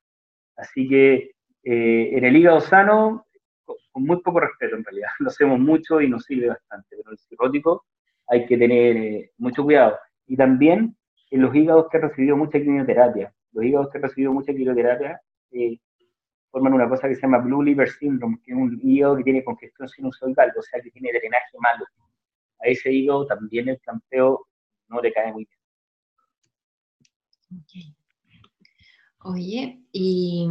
Así 0.55 0.87
que 0.87 1.31
en 1.63 2.23
el 2.23 2.37
hígado 2.37 2.61
sano, 2.61 3.27
con, 3.65 3.75
muy 3.95 4.21
poco 4.21 4.39
respeto 4.39 4.77
en 4.77 4.85
realidad, 4.85 5.09
lo 5.19 5.27
hacemos 5.27 5.59
mucho 5.59 5.99
y 5.99 6.09
nos 6.09 6.23
sirve 6.23 6.47
bastante, 6.47 6.95
pero 6.95 7.11
el 7.11 7.17
cirrótico 7.17 7.85
hay 8.27 8.45
que 8.45 8.57
tener 8.57 9.31
mucho 9.37 9.65
cuidado. 9.65 9.99
Y 10.27 10.37
también 10.37 10.95
en 11.29 11.41
los 11.41 11.53
hígados 11.53 11.87
que 11.91 11.97
han 11.97 12.03
recibido 12.03 12.37
mucha 12.37 12.57
quimioterapia. 12.57 13.33
Los 13.51 13.65
hígados 13.65 13.89
que 13.91 13.97
han 13.97 14.03
recibido 14.03 14.31
mucha 14.31 14.53
quimioterapia 14.53 15.19
eh, 15.51 15.77
forman 16.55 16.73
una 16.73 16.87
cosa 16.87 17.09
que 17.09 17.15
se 17.15 17.21
llama 17.21 17.39
Blue 17.39 17.61
Liver 17.61 17.89
Syndrome, 17.89 18.39
que 18.41 18.53
es 18.53 18.57
un 18.57 18.79
hígado 18.81 19.17
que 19.17 19.25
tiene 19.25 19.43
congestión 19.43 19.89
sinusoidal, 19.89 20.53
o 20.57 20.61
sea, 20.61 20.79
que 20.81 20.89
tiene 20.89 21.09
drenaje 21.11 21.57
malo. 21.59 21.85
A 22.61 22.67
ese 22.69 22.93
hígado 22.93 23.25
también 23.25 23.67
el 23.67 23.77
campeo 23.81 24.47
no 24.87 25.01
le 25.01 25.11
cae 25.11 25.33
muy 25.33 25.45
bien. 27.59 27.93
Oye, 29.19 29.81
y 29.91 30.47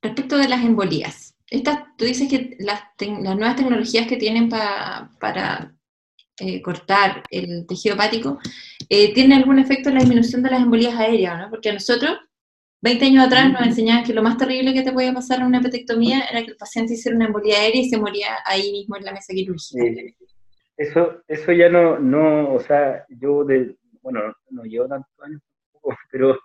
respecto 0.00 0.36
de 0.36 0.48
las 0.48 0.64
embolías, 0.64 1.36
estas, 1.48 1.96
tú 1.96 2.04
dices 2.04 2.28
que 2.30 2.56
las, 2.60 2.82
nuevas 3.08 3.56
tecnologías 3.56 4.06
que 4.06 4.18
tienen 4.18 4.48
para 4.48 5.74
eh, 6.42 6.62
cortar 6.62 7.22
el 7.28 7.66
tejido 7.66 7.96
hepático, 7.96 8.38
eh, 8.88 9.12
tiene 9.12 9.34
algún 9.34 9.58
efecto 9.58 9.90
en 9.90 9.96
la 9.96 10.00
disminución 10.00 10.42
de 10.42 10.50
las 10.50 10.62
embolías 10.62 10.94
aéreas, 10.94 11.38
¿no? 11.38 11.50
Porque 11.50 11.68
a 11.68 11.74
nosotros, 11.74 12.16
20 12.82 13.04
años 13.04 13.26
atrás, 13.26 13.52
nos 13.52 13.62
enseñaban 13.62 14.04
que 14.04 14.14
lo 14.14 14.22
más 14.22 14.36
terrible 14.38 14.72
que 14.72 14.82
te 14.82 14.92
podía 14.92 15.12
pasar 15.12 15.40
en 15.40 15.46
una 15.46 15.58
hepatectomía 15.58 16.22
era 16.30 16.42
que 16.42 16.52
el 16.52 16.56
paciente 16.56 16.94
hiciera 16.94 17.16
una 17.16 17.26
embolía 17.26 17.58
aérea 17.58 17.82
y 17.82 17.88
se 17.88 17.98
moría 17.98 18.38
ahí 18.46 18.72
mismo 18.72 18.96
en 18.96 19.04
la 19.04 19.12
mesa 19.12 19.34
quirúrgica. 19.34 19.84
Eso, 20.76 21.22
eso 21.28 21.52
ya 21.52 21.68
no, 21.68 21.98
no, 21.98 22.54
o 22.54 22.60
sea, 22.60 23.04
yo, 23.08 23.44
de, 23.44 23.76
bueno, 24.00 24.34
no 24.50 24.62
llevo 24.64 24.88
tantos 24.88 25.12
años, 25.22 25.42
pero 26.10 26.38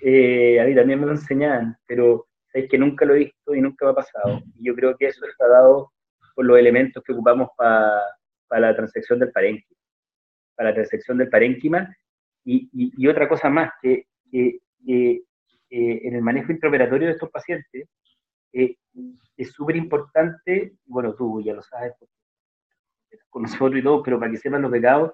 eh, 0.00 0.60
a 0.60 0.64
mí 0.64 0.74
también 0.74 1.00
me 1.00 1.06
lo 1.06 1.12
enseñaban, 1.12 1.76
pero 1.86 2.26
es 2.54 2.68
que 2.70 2.78
nunca 2.78 3.04
lo 3.04 3.14
he 3.14 3.18
visto 3.18 3.54
y 3.54 3.60
nunca 3.60 3.84
me 3.84 3.90
ha 3.90 3.94
pasado. 3.94 4.40
Y 4.54 4.66
yo 4.66 4.74
creo 4.74 4.96
que 4.96 5.08
eso 5.08 5.26
está 5.26 5.46
dado 5.46 5.92
por 6.34 6.46
los 6.46 6.58
elementos 6.58 7.02
que 7.04 7.12
ocupamos 7.12 7.50
para 7.56 8.02
para 8.48 8.68
la 8.68 8.76
transección 8.76 9.18
del 9.18 9.32
parénquima, 9.32 9.78
para 10.54 10.70
la 10.70 10.74
transección 10.74 11.18
del 11.18 11.28
parénquima, 11.28 11.94
y, 12.44 12.68
y, 12.72 13.08
otra 13.08 13.28
cosa 13.28 13.50
más, 13.50 13.72
que, 13.82 14.06
que, 14.30 14.60
en 15.70 16.14
el 16.14 16.22
manejo 16.22 16.52
intraoperatorio 16.52 17.08
de 17.08 17.14
estos 17.14 17.30
pacientes 17.30 17.88
eh, 18.52 18.76
es 19.36 19.52
súper 19.52 19.76
importante, 19.76 20.76
bueno, 20.86 21.14
tú 21.14 21.42
ya 21.42 21.52
lo 21.52 21.62
sabes, 21.62 21.92
con 23.28 23.42
nosotros 23.42 23.76
y 23.76 23.82
todo, 23.82 24.02
pero 24.02 24.18
para 24.18 24.30
que 24.30 24.38
sepan 24.38 24.62
los 24.62 24.70
pecados, 24.70 25.12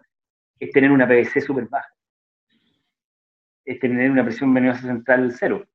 es 0.61 0.71
tener 0.71 0.93
una 0.93 1.09
PVC 1.09 1.41
súper 1.41 1.67
baja, 1.69 1.93
es 3.65 3.81
tener 3.81 4.11
una 4.11 4.25
presión 4.25 4.55
venosa 4.55 4.83
central 4.83 5.33
cero, 5.33 5.67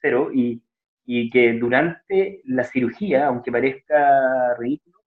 cero, 0.00 0.30
y, 0.32 0.62
y 1.04 1.28
que 1.28 1.52
durante 1.52 2.40
la 2.44 2.64
cirugía, 2.64 3.26
aunque 3.26 3.52
parezca 3.52 4.54
ridículo, 4.58 5.00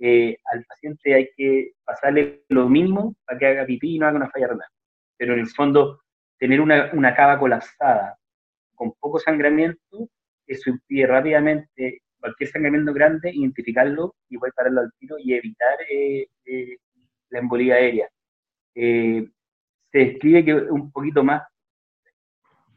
eh, 0.00 0.36
al 0.52 0.64
paciente 0.64 1.14
hay 1.14 1.30
que 1.34 1.72
pasarle 1.82 2.44
lo 2.50 2.68
mínimo 2.68 3.16
para 3.24 3.38
que 3.38 3.46
haga 3.46 3.66
pipí 3.66 3.96
y 3.96 3.98
no 3.98 4.06
haga 4.06 4.16
una 4.16 4.30
falla 4.30 4.48
renal. 4.48 4.68
Pero 5.16 5.32
en 5.32 5.40
el 5.40 5.48
fondo, 5.48 6.02
tener 6.38 6.60
una, 6.60 6.90
una 6.92 7.14
cava 7.14 7.38
colapsada 7.38 8.17
con 8.78 8.92
poco 8.92 9.18
sangramiento, 9.18 10.08
eso 10.46 10.70
impide 10.70 11.06
rápidamente 11.06 12.02
cualquier 12.18 12.50
sangramiento 12.50 12.92
grande, 12.92 13.30
identificarlo 13.32 14.14
y 14.28 14.38
poder 14.38 14.54
pararlo 14.54 14.80
al 14.82 14.92
tiro 14.98 15.16
y 15.18 15.34
evitar 15.34 15.78
eh, 15.90 16.28
eh, 16.46 16.76
la 17.30 17.40
embolía 17.40 17.74
aérea. 17.74 18.08
se 18.74 19.28
describe 19.92 20.44
que 20.44 20.54
un 20.54 20.90
poquito 20.92 21.22
más 21.24 21.42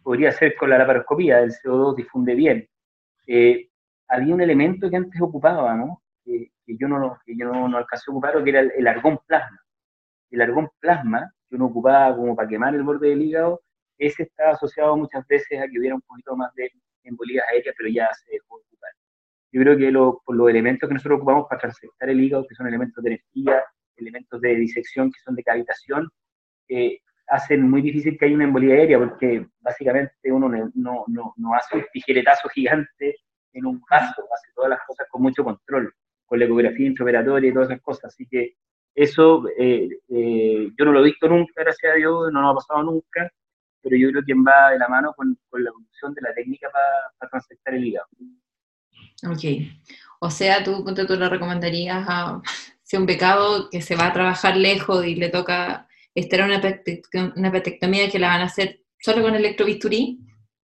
podría 0.03 0.31
ser 0.31 0.55
con 0.55 0.69
la 0.69 0.77
laparoscopía, 0.79 1.39
el 1.39 1.51
CO2 1.51 1.95
difunde 1.95 2.35
bien. 2.35 2.67
había 4.07 4.33
un 4.33 4.41
elemento 4.41 4.89
que 4.89 4.97
antes 4.97 5.21
ocupaba, 5.21 5.75
¿no? 5.75 6.01
que 6.23 6.77
yo 6.77 6.87
no, 6.87 7.19
que 7.25 7.35
yo 7.37 7.45
no, 7.45 7.77
alcancé 7.77 8.05
a 8.07 8.11
ocupar, 8.11 8.43
que 8.43 8.49
era 8.49 8.61
el, 8.61 8.87
argón 8.87 9.19
plasma. 9.27 9.59
El 10.29 10.41
argón 10.41 10.69
plasma, 10.79 11.33
que 11.49 11.55
uno 11.55 11.65
ocupaba 11.65 12.15
como 12.15 12.35
para 12.35 12.47
quemar 12.47 12.73
el 12.75 12.83
borde 12.83 13.09
del 13.09 13.21
hígado, 13.21 13.61
ese 14.01 14.23
está 14.23 14.51
asociado 14.51 14.97
muchas 14.97 15.25
veces 15.27 15.59
a 15.59 15.67
que 15.67 15.79
hubiera 15.79 15.95
un 15.95 16.01
poquito 16.01 16.35
más 16.35 16.53
de 16.55 16.71
embolías 17.03 17.45
aéreas, 17.51 17.75
pero 17.77 17.89
ya 17.89 18.09
se 18.13 18.31
dejó 18.31 18.57
de 18.57 18.63
ocupar. 18.65 18.91
Yo 19.51 19.61
creo 19.61 19.77
que 19.77 20.19
por 20.25 20.35
los 20.35 20.49
elementos 20.49 20.87
que 20.87 20.93
nosotros 20.93 21.17
ocupamos 21.17 21.47
para 21.47 21.61
transectar 21.61 22.09
el 22.09 22.19
hígado, 22.19 22.47
que 22.47 22.55
son 22.55 22.67
elementos 22.67 23.03
de 23.03 23.09
energía, 23.11 23.63
elementos 23.95 24.41
de 24.41 24.55
disección, 24.55 25.11
que 25.11 25.19
son 25.23 25.35
de 25.35 25.43
cavitación, 25.43 26.09
eh, 26.69 26.99
hacen 27.27 27.69
muy 27.69 27.81
difícil 27.81 28.17
que 28.17 28.25
haya 28.25 28.35
una 28.35 28.45
embolía 28.45 28.75
aérea, 28.75 28.97
porque 28.97 29.45
básicamente 29.59 30.31
uno 30.31 30.49
no, 30.49 31.05
no, 31.07 31.33
no 31.37 31.53
hace 31.53 31.77
un 31.77 31.85
tijeretazo 31.93 32.49
gigante 32.49 33.17
en 33.53 33.65
un 33.65 33.81
vaso, 33.89 34.25
hace 34.33 34.51
todas 34.55 34.71
las 34.71 34.79
cosas 34.87 35.07
con 35.09 35.21
mucho 35.21 35.43
control 35.43 35.93
con 36.31 36.39
la 36.39 36.45
ecografía 36.45 36.87
intraoperatoria 36.87 37.49
y 37.49 37.53
todas 37.53 37.69
esas 37.69 37.81
cosas. 37.81 38.05
Así 38.05 38.25
que 38.25 38.55
eso 38.95 39.43
eh, 39.57 39.89
eh, 40.07 40.69
yo 40.79 40.85
no 40.85 40.93
lo 40.93 41.01
he 41.01 41.09
visto 41.09 41.27
nunca, 41.27 41.61
gracias 41.61 41.93
a 41.93 41.97
Dios, 41.97 42.31
no 42.31 42.41
nos 42.41 42.51
ha 42.51 42.55
pasado 42.55 42.83
nunca, 42.83 43.29
pero 43.81 43.97
yo 43.97 44.09
creo 44.09 44.23
que 44.25 44.33
va 44.33 44.71
de 44.71 44.79
la 44.79 44.87
mano 44.87 45.13
con, 45.15 45.37
con 45.49 45.63
la 45.63 45.69
evolución 45.69 46.13
de 46.13 46.21
la 46.21 46.33
técnica 46.33 46.69
para 46.71 47.29
transectar 47.29 47.73
el 47.73 47.85
hígado. 47.85 48.07
Ok. 49.29 49.43
O 50.19 50.29
sea, 50.29 50.63
tú, 50.63 50.83
tú 50.83 51.15
lo 51.15 51.29
recomendarías 51.29 52.05
a 52.07 52.41
si 52.83 52.97
un 52.97 53.05
pecado 53.05 53.69
que 53.69 53.81
se 53.81 53.95
va 53.95 54.07
a 54.07 54.13
trabajar 54.13 54.57
lejos 54.57 55.05
y 55.05 55.15
le 55.15 55.29
toca 55.29 55.87
estar 56.13 56.43
una, 56.43 56.61
una 57.35 57.51
petectomía 57.51 58.09
que 58.09 58.19
la 58.19 58.27
van 58.27 58.41
a 58.41 58.45
hacer 58.45 58.81
solo 58.99 59.21
con 59.21 59.33
electrobisturí, 59.33 60.19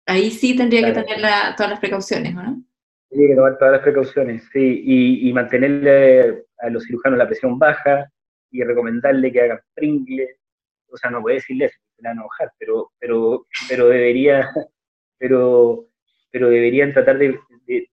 ahí 0.07 0.31
sí 0.31 0.57
tendría 0.57 0.87
que 0.87 0.93
tener 0.93 1.21
todas 1.57 1.71
las 1.71 1.81
precauciones, 1.81 2.35
¿no? 2.35 2.62
Tiene 3.09 3.29
que 3.29 3.35
tomar 3.35 3.59
todas 3.59 3.73
las 3.73 3.83
precauciones, 3.83 4.49
sí, 4.53 4.83
y, 4.85 5.29
y, 5.29 5.33
mantenerle 5.33 6.45
a 6.59 6.71
los 6.71 6.85
cirujanos 6.85 7.19
la 7.19 7.27
presión 7.27 7.59
baja 7.59 8.11
y 8.51 8.62
recomendarle 8.62 9.33
que 9.33 9.41
hagan 9.41 9.61
Pringle, 9.75 10.37
o 10.91 10.97
sea, 10.97 11.11
no 11.11 11.21
puede 11.21 11.37
decirle 11.37 11.67
eso, 11.67 11.79
a 12.07 12.12
enojar, 12.12 12.53
pero, 12.59 12.91
pero, 12.99 13.47
pero 13.69 13.88
debería, 13.88 14.49
pero, 15.19 15.87
pero 16.31 16.49
deberían 16.49 16.93
tratar 16.93 17.19
de, 17.19 17.38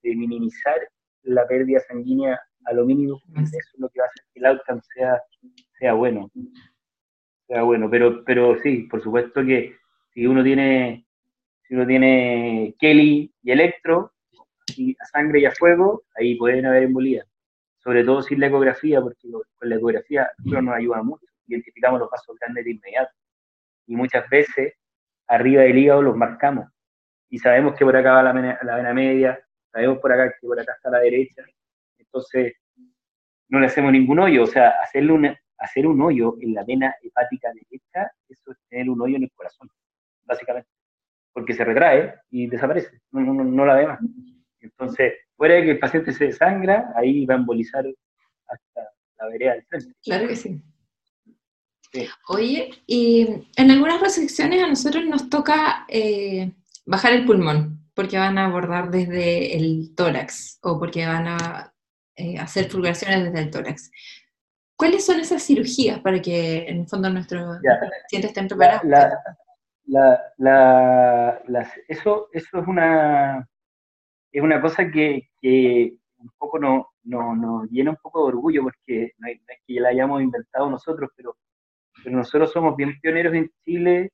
minimizar 0.03 0.79
la 1.23 1.47
pérdida 1.47 1.79
sanguínea 1.81 2.39
a 2.65 2.73
lo 2.73 2.85
mínimo, 2.85 3.21
eso 3.35 3.57
es 3.57 3.73
lo 3.77 3.89
que 3.89 3.99
va 3.99 4.05
a 4.05 4.09
hacer 4.09 4.25
que 4.33 4.39
el 4.39 4.45
outcome 4.45 4.81
sea, 4.93 5.21
sea 5.79 5.93
bueno, 5.93 6.29
sea 7.47 7.63
bueno, 7.63 7.89
pero, 7.89 8.23
pero 8.25 8.59
sí, 8.61 8.87
por 8.89 9.01
supuesto 9.01 9.45
que 9.45 9.75
si 10.13 10.27
uno 10.27 10.43
tiene, 10.43 11.05
si 11.67 11.75
uno 11.75 11.87
tiene 11.87 12.75
Kelly 12.79 13.33
y 13.41 13.51
Electro, 13.51 14.11
a 14.99 15.05
sangre 15.05 15.39
y 15.39 15.45
a 15.45 15.51
fuego, 15.51 16.03
ahí 16.15 16.35
pueden 16.35 16.65
haber 16.65 16.83
embolías. 16.83 17.27
Sobre 17.77 18.03
todo 18.03 18.21
sin 18.21 18.39
la 18.39 18.47
ecografía, 18.47 19.01
porque 19.01 19.29
con 19.31 19.69
la 19.69 19.75
ecografía 19.75 20.29
nos 20.43 20.75
ayuda 20.75 21.01
mucho. 21.03 21.25
Identificamos 21.47 21.99
los 21.99 22.09
vasos 22.09 22.37
grandes 22.39 22.65
de 22.65 22.71
inmediato. 22.71 23.11
Y 23.89 23.95
muchas 23.95 24.29
veces 24.29 24.75
arriba 25.27 25.63
del 25.63 25.79
hígado 25.79 26.03
los 26.03 26.15
marcamos. 26.15 26.69
Y 27.27 27.39
sabemos 27.39 27.75
que 27.75 27.83
por 27.83 27.97
acá 27.97 28.13
va 28.13 28.23
la, 28.23 28.33
vena 28.33 28.93
media, 28.93 29.39
sabemos 29.71 29.97
por 29.97 30.13
acá 30.13 30.29
que 30.29 30.47
por 30.47 30.59
acá 30.59 30.73
está 30.73 30.91
la 30.91 30.99
derecha. 30.99 31.41
Entonces, 31.97 32.53
no 33.47 33.59
le 33.59 33.65
hacemos 33.65 33.91
ningún 33.91 34.19
hoyo. 34.19 34.43
O 34.43 34.45
sea, 34.45 34.75
hacerle 34.83 35.39
hacer 35.57 35.87
un 35.87 35.99
hoyo 36.01 36.35
en 36.39 36.53
la 36.53 36.63
vena 36.63 36.95
hepática 37.01 37.49
derecha, 37.51 38.11
eso 38.27 38.51
es 38.51 38.57
tener 38.69 38.91
un 38.91 39.01
hoyo 39.01 39.15
en 39.15 39.23
el 39.23 39.31
corazón, 39.31 39.67
básicamente. 40.23 40.69
Porque 41.33 41.53
se 41.53 41.65
retrae 41.65 42.13
y 42.29 42.47
desaparece, 42.47 43.01
no, 43.11 43.21
no, 43.21 43.43
no 43.43 43.65
la 43.65 43.75
ve 43.75 43.87
más. 43.87 43.99
Entonces, 44.59 45.13
fuera 45.35 45.55
de 45.55 45.63
que 45.63 45.71
el 45.71 45.79
paciente 45.79 46.11
se 46.11 46.25
desangra, 46.25 46.91
ahí 46.95 47.25
va 47.25 47.33
a 47.33 47.37
embolizar 47.37 47.85
hasta 48.47 48.91
la 49.17 49.27
vereda 49.27 49.53
del 49.53 49.63
frente. 49.63 49.95
Claro 50.03 50.27
que 50.27 50.35
sí. 50.35 50.61
Oye, 52.27 52.71
y 52.85 53.47
en 53.55 53.71
algunas 53.71 54.01
resecciones 54.01 54.63
a 54.63 54.67
nosotros 54.67 55.05
nos 55.05 55.29
toca 55.29 55.85
eh, 55.87 56.51
bajar 56.85 57.13
el 57.13 57.25
pulmón, 57.25 57.79
porque 57.95 58.17
van 58.17 58.37
a 58.37 58.45
abordar 58.45 58.91
desde 58.91 59.57
el 59.57 59.95
tórax 59.95 60.59
o 60.61 60.79
porque 60.79 61.05
van 61.05 61.27
a 61.27 61.73
eh, 62.15 62.37
hacer 62.37 62.69
fulguraciones 62.69 63.25
desde 63.25 63.39
el 63.39 63.51
tórax. 63.51 63.91
¿Cuáles 64.75 65.05
son 65.05 65.19
esas 65.19 65.43
cirugías 65.43 65.99
para 65.99 66.21
que 66.21 66.69
en 66.69 66.81
el 66.81 66.87
fondo 66.87 67.09
nuestros 67.09 67.57
pacientes 68.03 68.31
estén 68.31 68.47
preparados? 68.47 68.83
eso, 71.87 72.29
eso 72.31 72.59
es 72.59 72.67
una, 72.67 73.47
es 74.31 74.41
una 74.41 74.61
cosa 74.61 74.89
que, 74.91 75.27
un 76.17 76.31
poco 76.37 76.59
nos 76.59 76.85
no, 77.03 77.65
llena 77.65 77.91
un 77.91 77.97
poco 78.01 78.21
de 78.21 78.27
orgullo 78.29 78.63
porque 78.63 79.11
no, 79.17 79.27
es 79.27 79.39
que 79.65 79.79
la 79.79 79.89
hayamos 79.89 80.21
inventado 80.21 80.69
nosotros, 80.69 81.09
pero 81.15 81.35
nosotros 82.05 82.51
somos 82.51 82.75
bien 82.75 82.99
pioneros 83.01 83.33
en 83.33 83.51
Chile 83.63 84.11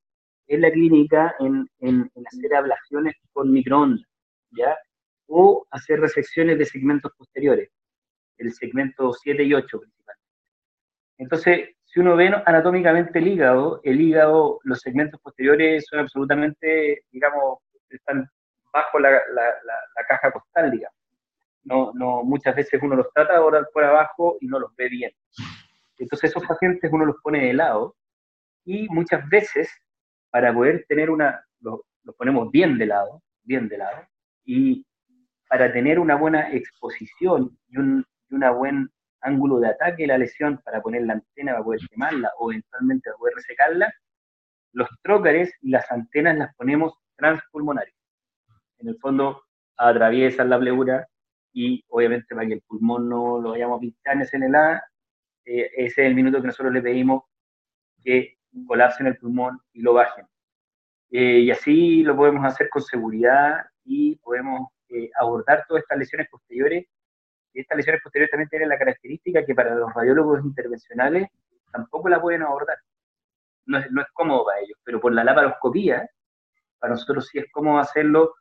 en 0.48 0.62
la 0.62 0.71
clínica 0.71 1.36
en, 1.39 1.67
en, 1.80 2.12
hacer 2.26 2.56
ablaciones 2.56 3.15
con 3.34 3.52
microondas, 3.52 4.08
¿ya? 4.52 4.78
O 5.28 5.65
hacer 5.71 6.00
resecciones 6.00 6.58
de 6.58 6.65
segmentos 6.65 7.12
posteriores, 7.17 7.69
el 8.38 8.54
segmento 8.54 9.12
7 9.13 9.43
y 9.43 9.54
8 9.54 9.80
principalmente. 9.80 10.26
Entonces, 11.17 11.69
si 11.84 12.00
uno 12.00 12.15
ve 12.15 12.32
anatómicamente 12.45 13.19
el 13.19 13.28
hígado, 13.28 13.80
el 13.84 14.02
hígado, 14.02 14.60
los 14.63 14.82
segmentos 14.82 15.19
posteriores 15.21 15.86
son 15.89 16.00
absolutamente, 16.00 17.06
digamos, 17.12 17.60
están 17.89 18.28
bajo 18.71 19.00
la, 19.00 19.12
la, 19.12 20.06
caja 20.08 20.32
costal, 20.32 20.71
digamos. 20.71 20.98
No, 21.63 21.91
no, 21.95 22.24
muchas 22.24 22.56
veces 22.56 22.80
uno 22.84 22.95
los 22.95 23.12
trata 23.12 23.38
ahora 23.38 23.65
por 23.74 23.84
abajo 23.84 24.38
y 24.41 24.48
no 24.48 24.60
los 24.60 24.76
ve 24.76 24.89
bien. 24.89 25.12
Entonces 25.97 26.31
esos 26.31 26.45
pacientes 26.45 26.91
uno 26.91 27.05
los 27.05 27.17
pone 27.21 27.45
de 27.45 27.53
lado 27.53 27.95
y 28.65 28.88
muchas 28.89 29.27
veces 29.29 29.69
para 30.29 30.53
poder 30.53 30.86
tener 30.88 31.10
una, 31.10 31.45
los 31.60 31.81
lo 32.03 32.13
ponemos 32.13 32.51
bien 32.51 32.77
de 32.77 32.86
lado, 32.86 33.23
bien 33.43 33.67
de 33.67 33.77
lado, 33.79 34.08
y 34.43 34.86
para 35.49 35.71
tener 35.71 35.99
una 35.99 36.15
buena 36.15 36.51
exposición 36.51 37.58
y 37.67 37.77
un 37.77 38.05
y 38.29 38.36
una 38.36 38.51
buen 38.51 38.89
ángulo 39.21 39.60
de 39.60 39.69
ataque 39.69 40.03
de 40.03 40.08
la 40.08 40.17
lesión 40.17 40.60
para 40.63 40.81
poner 40.81 41.03
la 41.03 41.13
antena 41.13 41.53
para 41.53 41.63
poder 41.63 41.79
quemarla 41.89 42.31
o 42.38 42.51
eventualmente 42.51 43.10
para 43.10 43.17
poder 43.17 43.36
resecarla, 43.36 43.93
los 44.73 44.89
trócares 45.01 45.53
y 45.62 45.69
las 45.69 45.89
antenas 45.91 46.38
las 46.38 46.55
ponemos 46.55 46.93
transpulmonares. 47.15 47.93
En 48.79 48.89
el 48.89 48.97
fondo 48.99 49.43
atraviesan 49.77 50.49
la 50.49 50.60
pleura 50.60 51.08
y 51.53 51.84
obviamente 51.88 52.36
para 52.36 52.47
que 52.47 52.55
el 52.55 52.62
pulmón 52.62 53.10
no 53.10 53.39
lo 53.39 53.51
vayamos 53.51 53.81
a 53.81 54.36
en 54.36 54.43
el 54.43 54.55
A, 54.55 54.84
eh, 55.45 55.71
ese 55.77 56.01
es 56.01 56.08
el 56.08 56.15
minuto 56.15 56.41
que 56.41 56.47
nosotros 56.47 56.73
le 56.73 56.81
pedimos 56.81 57.23
que 58.03 58.38
colapsen 58.67 59.08
el 59.08 59.17
pulmón 59.17 59.60
y 59.73 59.81
lo 59.81 59.93
bajen. 59.93 60.25
Eh, 61.12 61.39
y 61.39 61.51
así 61.51 62.03
lo 62.03 62.15
podemos 62.15 62.45
hacer 62.45 62.69
con 62.69 62.81
seguridad 62.81 63.65
y 63.84 64.15
podemos 64.17 64.69
eh, 64.89 65.10
abordar 65.19 65.65
todas 65.67 65.84
estas 65.84 65.99
lesiones 65.99 66.27
posteriores 66.29 66.86
y 67.53 67.62
estas 67.62 67.77
lesiones 67.77 68.01
posteriores 68.01 68.31
también 68.31 68.49
tienen 68.49 68.69
la 68.69 68.77
característica 68.77 69.45
que 69.45 69.55
para 69.55 69.75
los 69.75 69.93
radiólogos 69.93 70.43
intervencionales 70.43 71.29
tampoco 71.71 72.10
la 72.10 72.21
pueden 72.21 72.43
abordar. 72.43 72.77
No 73.65 73.79
es, 73.79 73.89
no 73.91 74.01
es 74.01 74.08
cómodo 74.13 74.45
para 74.45 74.60
ellos, 74.60 74.77
pero 74.84 74.99
por 74.99 75.13
la 75.13 75.23
laparoscopía, 75.23 76.08
para 76.79 76.93
nosotros 76.93 77.27
sí 77.27 77.39
es 77.39 77.45
cómodo 77.51 77.79
hacerlo 77.79 78.36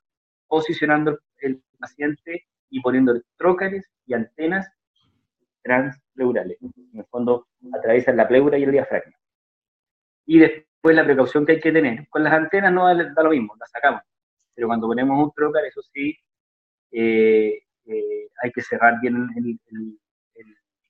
posicionando 0.49 1.19
el 1.38 1.62
paciente 1.79 2.47
y 2.71 2.81
poniendo 2.81 3.21
trócares 3.37 3.88
y 4.07 4.14
antenas 4.14 4.69
transpleurales. 5.64 6.59
En 6.61 7.00
el 7.00 7.07
fondo 7.07 7.48
atraviesan 7.72 8.16
la 8.16 8.29
pleura 8.29 8.59
y 8.59 8.64
el 8.64 8.72
diafragma. 8.72 9.16
Y 10.27 10.38
después 10.38 10.94
la 10.94 11.05
precaución 11.05 11.44
que 11.44 11.53
hay 11.53 11.61
que 11.61 11.72
tener. 11.72 12.07
Con 12.09 12.22
las 12.22 12.33
antenas 12.33 12.72
no 12.72 12.87
da, 12.87 13.22
lo 13.22 13.31
mismo, 13.31 13.57
las 13.59 13.70
sacamos. 13.70 14.03
Pero 14.55 14.68
cuando 14.68 14.87
ponemos 14.87 15.18
un 15.18 15.33
trócar, 15.33 15.64
eso 15.64 15.81
sí, 15.92 16.16
eh, 16.92 17.59
eh, 17.87 18.29
hay 18.42 18.53
que 18.53 18.62
cerrar 18.62 19.00
bien 19.00 19.29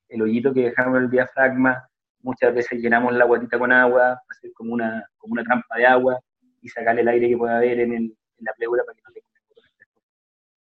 el, 0.09 0.23
hoyito 0.23 0.53
que 0.53 0.65
dejamos 0.65 0.99
en 0.99 1.05
el 1.05 1.11
diafragma, 1.11 1.89
muchas 2.21 2.55
veces 2.55 2.81
llenamos 2.81 3.15
la 3.15 3.25
guatita 3.25 3.59
con 3.59 3.73
agua, 3.73 4.21
hacer 4.29 4.53
como 4.53 4.73
una, 4.73 5.05
como 5.17 5.33
una 5.33 5.43
trampa 5.43 5.77
de 5.77 5.87
agua 5.87 6.21
y 6.61 6.69
sacarle 6.69 7.01
el 7.01 7.09
aire 7.09 7.29
que 7.29 7.37
pueda 7.37 7.57
haber 7.57 7.81
en, 7.81 8.17
la 8.39 8.53
pleura 8.53 8.85
para 8.85 8.95
que 8.95 9.03
no 9.03 9.13
se 9.13 9.87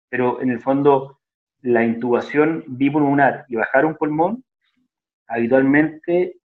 Pero 0.08 0.40
en 0.40 0.50
el 0.50 0.60
fondo, 0.60 1.20
la 1.64 1.82
intubación 1.82 2.62
bipulmonar 2.66 3.46
y 3.48 3.56
bajar 3.56 3.86
un 3.86 3.96
pulmón, 3.96 4.44
habitualmente 5.26 6.36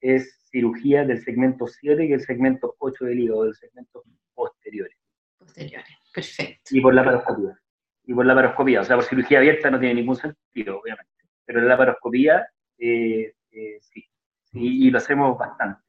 es 0.00 0.40
cirugía 0.50 1.04
del 1.04 1.22
segmento 1.22 1.66
7 1.66 2.06
y 2.06 2.12
el 2.14 2.22
segmento 2.22 2.74
8 2.78 3.04
del 3.04 3.20
hígado, 3.20 3.44
del 3.44 3.54
segmento 3.54 4.02
posteriores. 4.32 4.96
Posteriores, 5.38 5.94
perfecto. 6.12 6.74
Y 6.74 6.80
por 6.80 6.94
la 6.94 7.04
paroscopía 7.04 7.58
y 8.06 8.14
por 8.14 8.24
la 8.24 8.34
paroscopía. 8.34 8.80
O 8.80 8.84
sea, 8.84 8.96
por 8.96 9.04
cirugía 9.04 9.38
abierta 9.38 9.70
no 9.70 9.78
tiene 9.78 9.94
ningún 9.96 10.16
sentido, 10.16 10.80
obviamente. 10.80 11.12
Pero 11.44 11.60
en 11.60 11.68
la 11.68 11.76
paroscopía, 11.76 12.48
eh, 12.78 13.34
eh, 13.50 13.78
sí. 13.80 14.04
Y 14.52 14.90
lo 14.90 14.98
hacemos 14.98 15.36
bastante. 15.36 15.82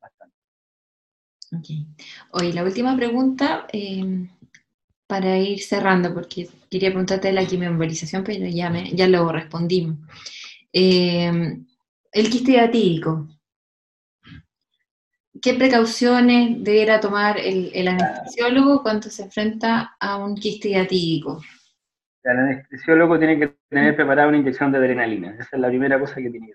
bastante. 0.00 0.36
Ok. 1.56 1.66
Hoy 2.32 2.52
la 2.52 2.64
última 2.64 2.96
pregunta, 2.96 3.66
eh, 3.72 4.28
para 5.08 5.38
ir 5.38 5.60
cerrando, 5.62 6.12
porque 6.14 6.48
quería 6.70 6.90
preguntarte 6.90 7.32
la 7.32 7.46
quimioembolización, 7.46 8.22
pero 8.22 8.46
ya, 8.46 8.70
me, 8.70 8.90
ya 8.90 9.08
lo 9.08 9.32
respondimos. 9.32 9.96
el 10.72 11.66
quiste. 12.12 12.58
¿Qué 15.40 15.54
precauciones 15.54 16.62
deberá 16.62 17.00
tomar 17.00 17.38
el, 17.38 17.88
anestesiólogo 17.88 18.82
cuando 18.82 19.08
se 19.08 19.22
enfrenta 19.22 19.96
a 19.98 20.16
un 20.18 20.34
quiste 20.34 20.76
atídico? 20.76 21.40
El 22.22 22.38
anestesiólogo 22.38 23.18
tiene 23.18 23.38
que 23.38 23.54
tener 23.70 23.96
preparada 23.96 24.28
una 24.28 24.38
inyección 24.38 24.70
de 24.72 24.78
adrenalina. 24.78 25.36
Esa 25.38 25.56
es 25.56 25.60
la 25.60 25.68
primera 25.68 25.98
cosa 25.98 26.16
que 26.16 26.28
tiene 26.28 26.48
que 26.48 26.54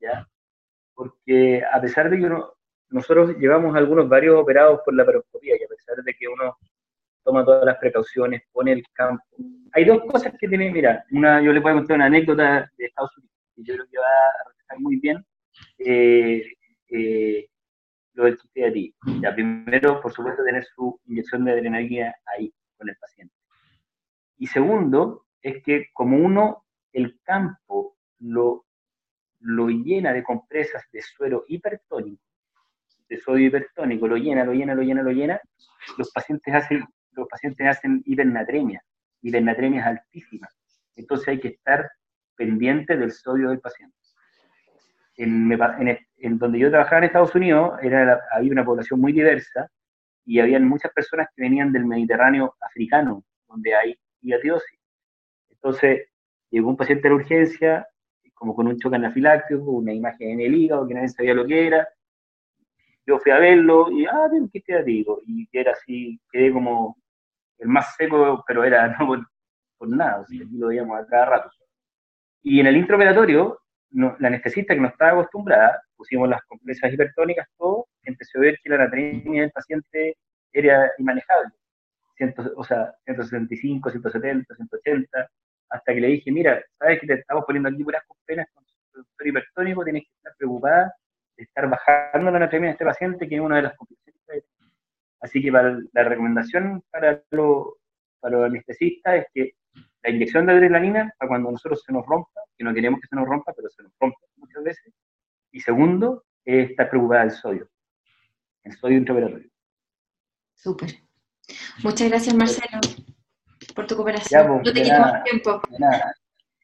¿ya? 0.00 0.28
Porque 0.94 1.62
a 1.72 1.80
pesar 1.80 2.10
de 2.10 2.18
que 2.18 2.30
nosotros 2.90 3.36
llevamos 3.38 3.74
algunos 3.74 4.08
varios 4.08 4.38
operados 4.38 4.80
por 4.84 4.94
la 4.94 5.06
paroscopía 5.06 5.54
y 5.58 5.64
a 5.64 5.68
pesar 5.68 6.02
de 6.04 6.14
que 6.14 6.28
uno 6.28 6.58
toma 7.28 7.44
todas 7.44 7.64
las 7.66 7.76
precauciones, 7.76 8.42
pone 8.52 8.72
el 8.72 8.82
campo. 8.94 9.22
Hay 9.72 9.84
dos 9.84 10.00
cosas 10.10 10.32
que 10.38 10.48
tiene, 10.48 10.70
mira, 10.70 11.04
una, 11.10 11.42
yo 11.42 11.52
le 11.52 11.60
puedo 11.60 11.76
contar 11.76 11.96
una 11.96 12.06
anécdota 12.06 12.70
de 12.78 12.86
Estados 12.86 13.14
Unidos, 13.18 13.36
que 13.54 13.62
yo 13.64 13.74
creo 13.74 13.86
que 13.90 13.98
va 13.98 14.06
a 14.06 14.48
reflejar 14.48 14.80
muy 14.80 14.96
bien 14.96 15.26
eh, 15.78 16.42
eh, 16.88 17.46
lo 18.14 18.24
del 18.24 18.38
ti. 18.72 18.94
Ya, 19.20 19.34
primero, 19.34 20.00
por 20.00 20.10
supuesto, 20.10 20.42
tener 20.42 20.64
su 20.64 20.98
inyección 21.04 21.44
de 21.44 21.52
adrenalina 21.52 22.14
ahí, 22.24 22.50
con 22.78 22.88
el 22.88 22.96
paciente. 22.96 23.34
Y 24.38 24.46
segundo, 24.46 25.26
es 25.42 25.62
que 25.62 25.88
como 25.92 26.16
uno, 26.16 26.64
el 26.94 27.20
campo 27.22 27.98
lo, 28.20 28.64
lo 29.40 29.68
llena 29.68 30.14
de 30.14 30.22
compresas 30.22 30.82
de 30.90 31.02
suero 31.02 31.44
hipertónico, 31.46 32.22
de 33.06 33.18
sodio 33.18 33.48
hipertónico, 33.48 34.08
lo 34.08 34.16
llena, 34.16 34.44
lo 34.44 34.54
llena, 34.54 34.74
lo 34.74 34.82
llena, 34.82 35.02
lo 35.02 35.10
llena, 35.10 35.38
los 35.98 36.10
pacientes 36.10 36.54
hacen, 36.54 36.84
los 37.20 37.28
pacientes 37.28 37.66
hacen 37.66 38.02
hipernatremia, 38.04 38.82
hipernatremia 39.22 39.80
es 39.80 39.86
altísima. 39.86 40.48
Entonces 40.96 41.28
hay 41.28 41.40
que 41.40 41.48
estar 41.48 41.90
pendiente 42.36 42.96
del 42.96 43.12
sodio 43.12 43.50
del 43.50 43.60
paciente 43.60 43.98
en, 45.18 46.38
donde 46.38 46.58
yo 46.58 46.70
trabajaba 46.70 46.98
en 46.98 47.04
Estados 47.04 47.34
Unidos, 47.34 47.78
era, 47.82 48.20
había 48.30 48.52
una 48.52 48.64
población 48.64 49.00
muy 49.00 49.12
diversa 49.12 49.68
y 50.24 50.38
había 50.38 50.60
muchas 50.60 50.92
personas 50.92 51.28
que 51.34 51.42
venían 51.42 51.72
del 51.72 51.86
Mediterráneo 51.86 52.54
africano, 52.60 53.24
donde 53.48 53.74
hay 53.74 53.98
hiatiosis. 54.20 54.78
Entonces, 55.50 56.08
llegó 56.50 56.68
un 56.68 56.76
paciente 56.76 57.08
de 57.08 57.14
la 57.14 57.16
urgencia, 57.16 57.88
como 58.34 58.54
con 58.54 58.68
un 58.68 58.78
choque 58.78 58.96
anafiláctico, 58.96 59.62
una 59.62 59.92
imagen 59.92 60.30
en 60.30 60.40
el 60.40 60.54
hígado, 60.54 60.86
que 60.86 60.94
nadie 60.94 61.08
sabía 61.08 61.34
lo 61.34 61.46
que 61.46 61.66
era. 61.66 61.88
Yo 63.04 63.18
fui 63.18 63.32
a 63.32 63.38
verlo 63.38 63.90
y, 63.90 64.06
ah, 64.06 64.28
¿qué 64.52 64.60
te 64.60 64.84
digo? 64.84 65.20
Y 65.26 65.48
era 65.52 65.72
así, 65.72 66.20
quedé 66.30 66.52
como 66.52 66.96
el 67.58 67.68
más 67.68 67.94
seco, 67.96 68.44
pero 68.46 68.64
era 68.64 68.88
no 68.98 69.06
por, 69.78 69.88
nada, 69.88 70.20
o 70.20 70.22
aquí 70.22 70.46
lo 70.52 70.68
veíamos 70.68 70.98
a 70.98 71.06
cada 71.06 71.26
rato. 71.26 71.50
Y 72.42 72.60
en 72.60 72.66
el 72.66 72.76
intraoperatorio, 72.76 73.60
la 73.90 74.28
anestesista 74.28 74.74
que 74.74 74.80
no 74.80 74.88
estaba 74.88 75.12
acostumbrada, 75.12 75.80
pusimos 75.96 76.28
las 76.28 76.42
compresas 76.44 76.92
hipertónicas, 76.92 77.48
todo, 77.56 77.86
empezó 78.02 78.38
a 78.38 78.42
ver 78.42 78.58
que 78.62 78.70
la 78.70 78.76
anatomía 78.76 79.42
del 79.42 79.50
paciente 79.50 80.16
era 80.52 80.90
inmanejable. 80.98 81.52
o 82.56 82.64
sea, 82.64 82.94
165, 83.04 83.90
170, 83.90 84.54
180, 84.54 85.28
hasta 85.70 85.94
que 85.94 86.00
le 86.00 86.08
dije, 86.08 86.32
mira, 86.32 86.62
sabes 86.78 87.00
que 87.00 87.06
te 87.06 87.14
estamos 87.14 87.44
poniendo 87.44 87.68
aquí 87.68 87.84
puras 87.84 88.02
compresas 88.06 88.46
con 88.54 88.64
hipertónico, 89.26 89.84
tienes 89.84 90.04
que 90.04 90.10
estar 90.16 90.34
preocupada 90.36 90.94
de 91.36 91.44
estar 91.44 91.68
bajando 91.68 92.30
la 92.30 92.36
anatomía 92.38 92.68
de 92.68 92.72
este 92.72 92.84
paciente, 92.84 93.28
que 93.28 93.36
es 93.36 93.40
una 93.40 93.56
de 93.56 93.62
las. 93.62 93.74
Así 95.20 95.42
que 95.42 95.50
para, 95.50 95.78
la 95.92 96.04
recomendación 96.04 96.82
para, 96.90 97.22
para 97.30 98.36
los 98.36 98.44
anestesistas 98.44 99.14
es 99.16 99.26
que 99.34 99.52
la 100.02 100.10
inyección 100.10 100.46
de 100.46 100.52
adrenalina 100.52 101.12
para 101.18 101.28
cuando 101.28 101.50
nosotros 101.50 101.82
se 101.84 101.92
nos 101.92 102.06
rompa, 102.06 102.40
que 102.56 102.64
no 102.64 102.72
queremos 102.72 103.00
que 103.00 103.08
se 103.08 103.16
nos 103.16 103.26
rompa, 103.26 103.52
pero 103.54 103.68
se 103.68 103.82
nos 103.82 103.92
rompe 104.00 104.18
muchas 104.36 104.62
veces. 104.62 104.94
Y 105.52 105.60
segundo, 105.60 106.24
es 106.44 106.70
estar 106.70 106.88
preocupada 106.88 107.22
del 107.22 107.30
sodio, 107.32 107.68
el 108.64 108.72
sodio 108.72 108.98
intraoperatorio. 108.98 109.48
Súper. 110.54 110.90
Muchas 111.82 112.08
gracias, 112.08 112.34
Marcelo, 112.34 112.80
por 113.74 113.86
tu 113.86 113.96
cooperación. 113.96 114.42
Ya, 114.42 114.48
pues, 114.48 114.64
no 114.64 114.72
te 114.72 114.82
quito 114.82 115.00
más 115.00 115.24
tiempo. 115.24 115.62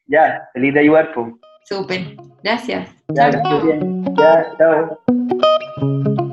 Ya, 0.07 0.49
feliz 0.53 0.73
de 0.73 0.79
ayudar, 0.81 1.13
pues. 1.13 1.33
Súper. 1.63 2.15
Gracias. 2.43 2.95
Ya, 3.09 3.31
Chao, 3.31 3.61
bien. 3.61 4.15
Ya, 4.15 4.55
chao. 4.57 6.24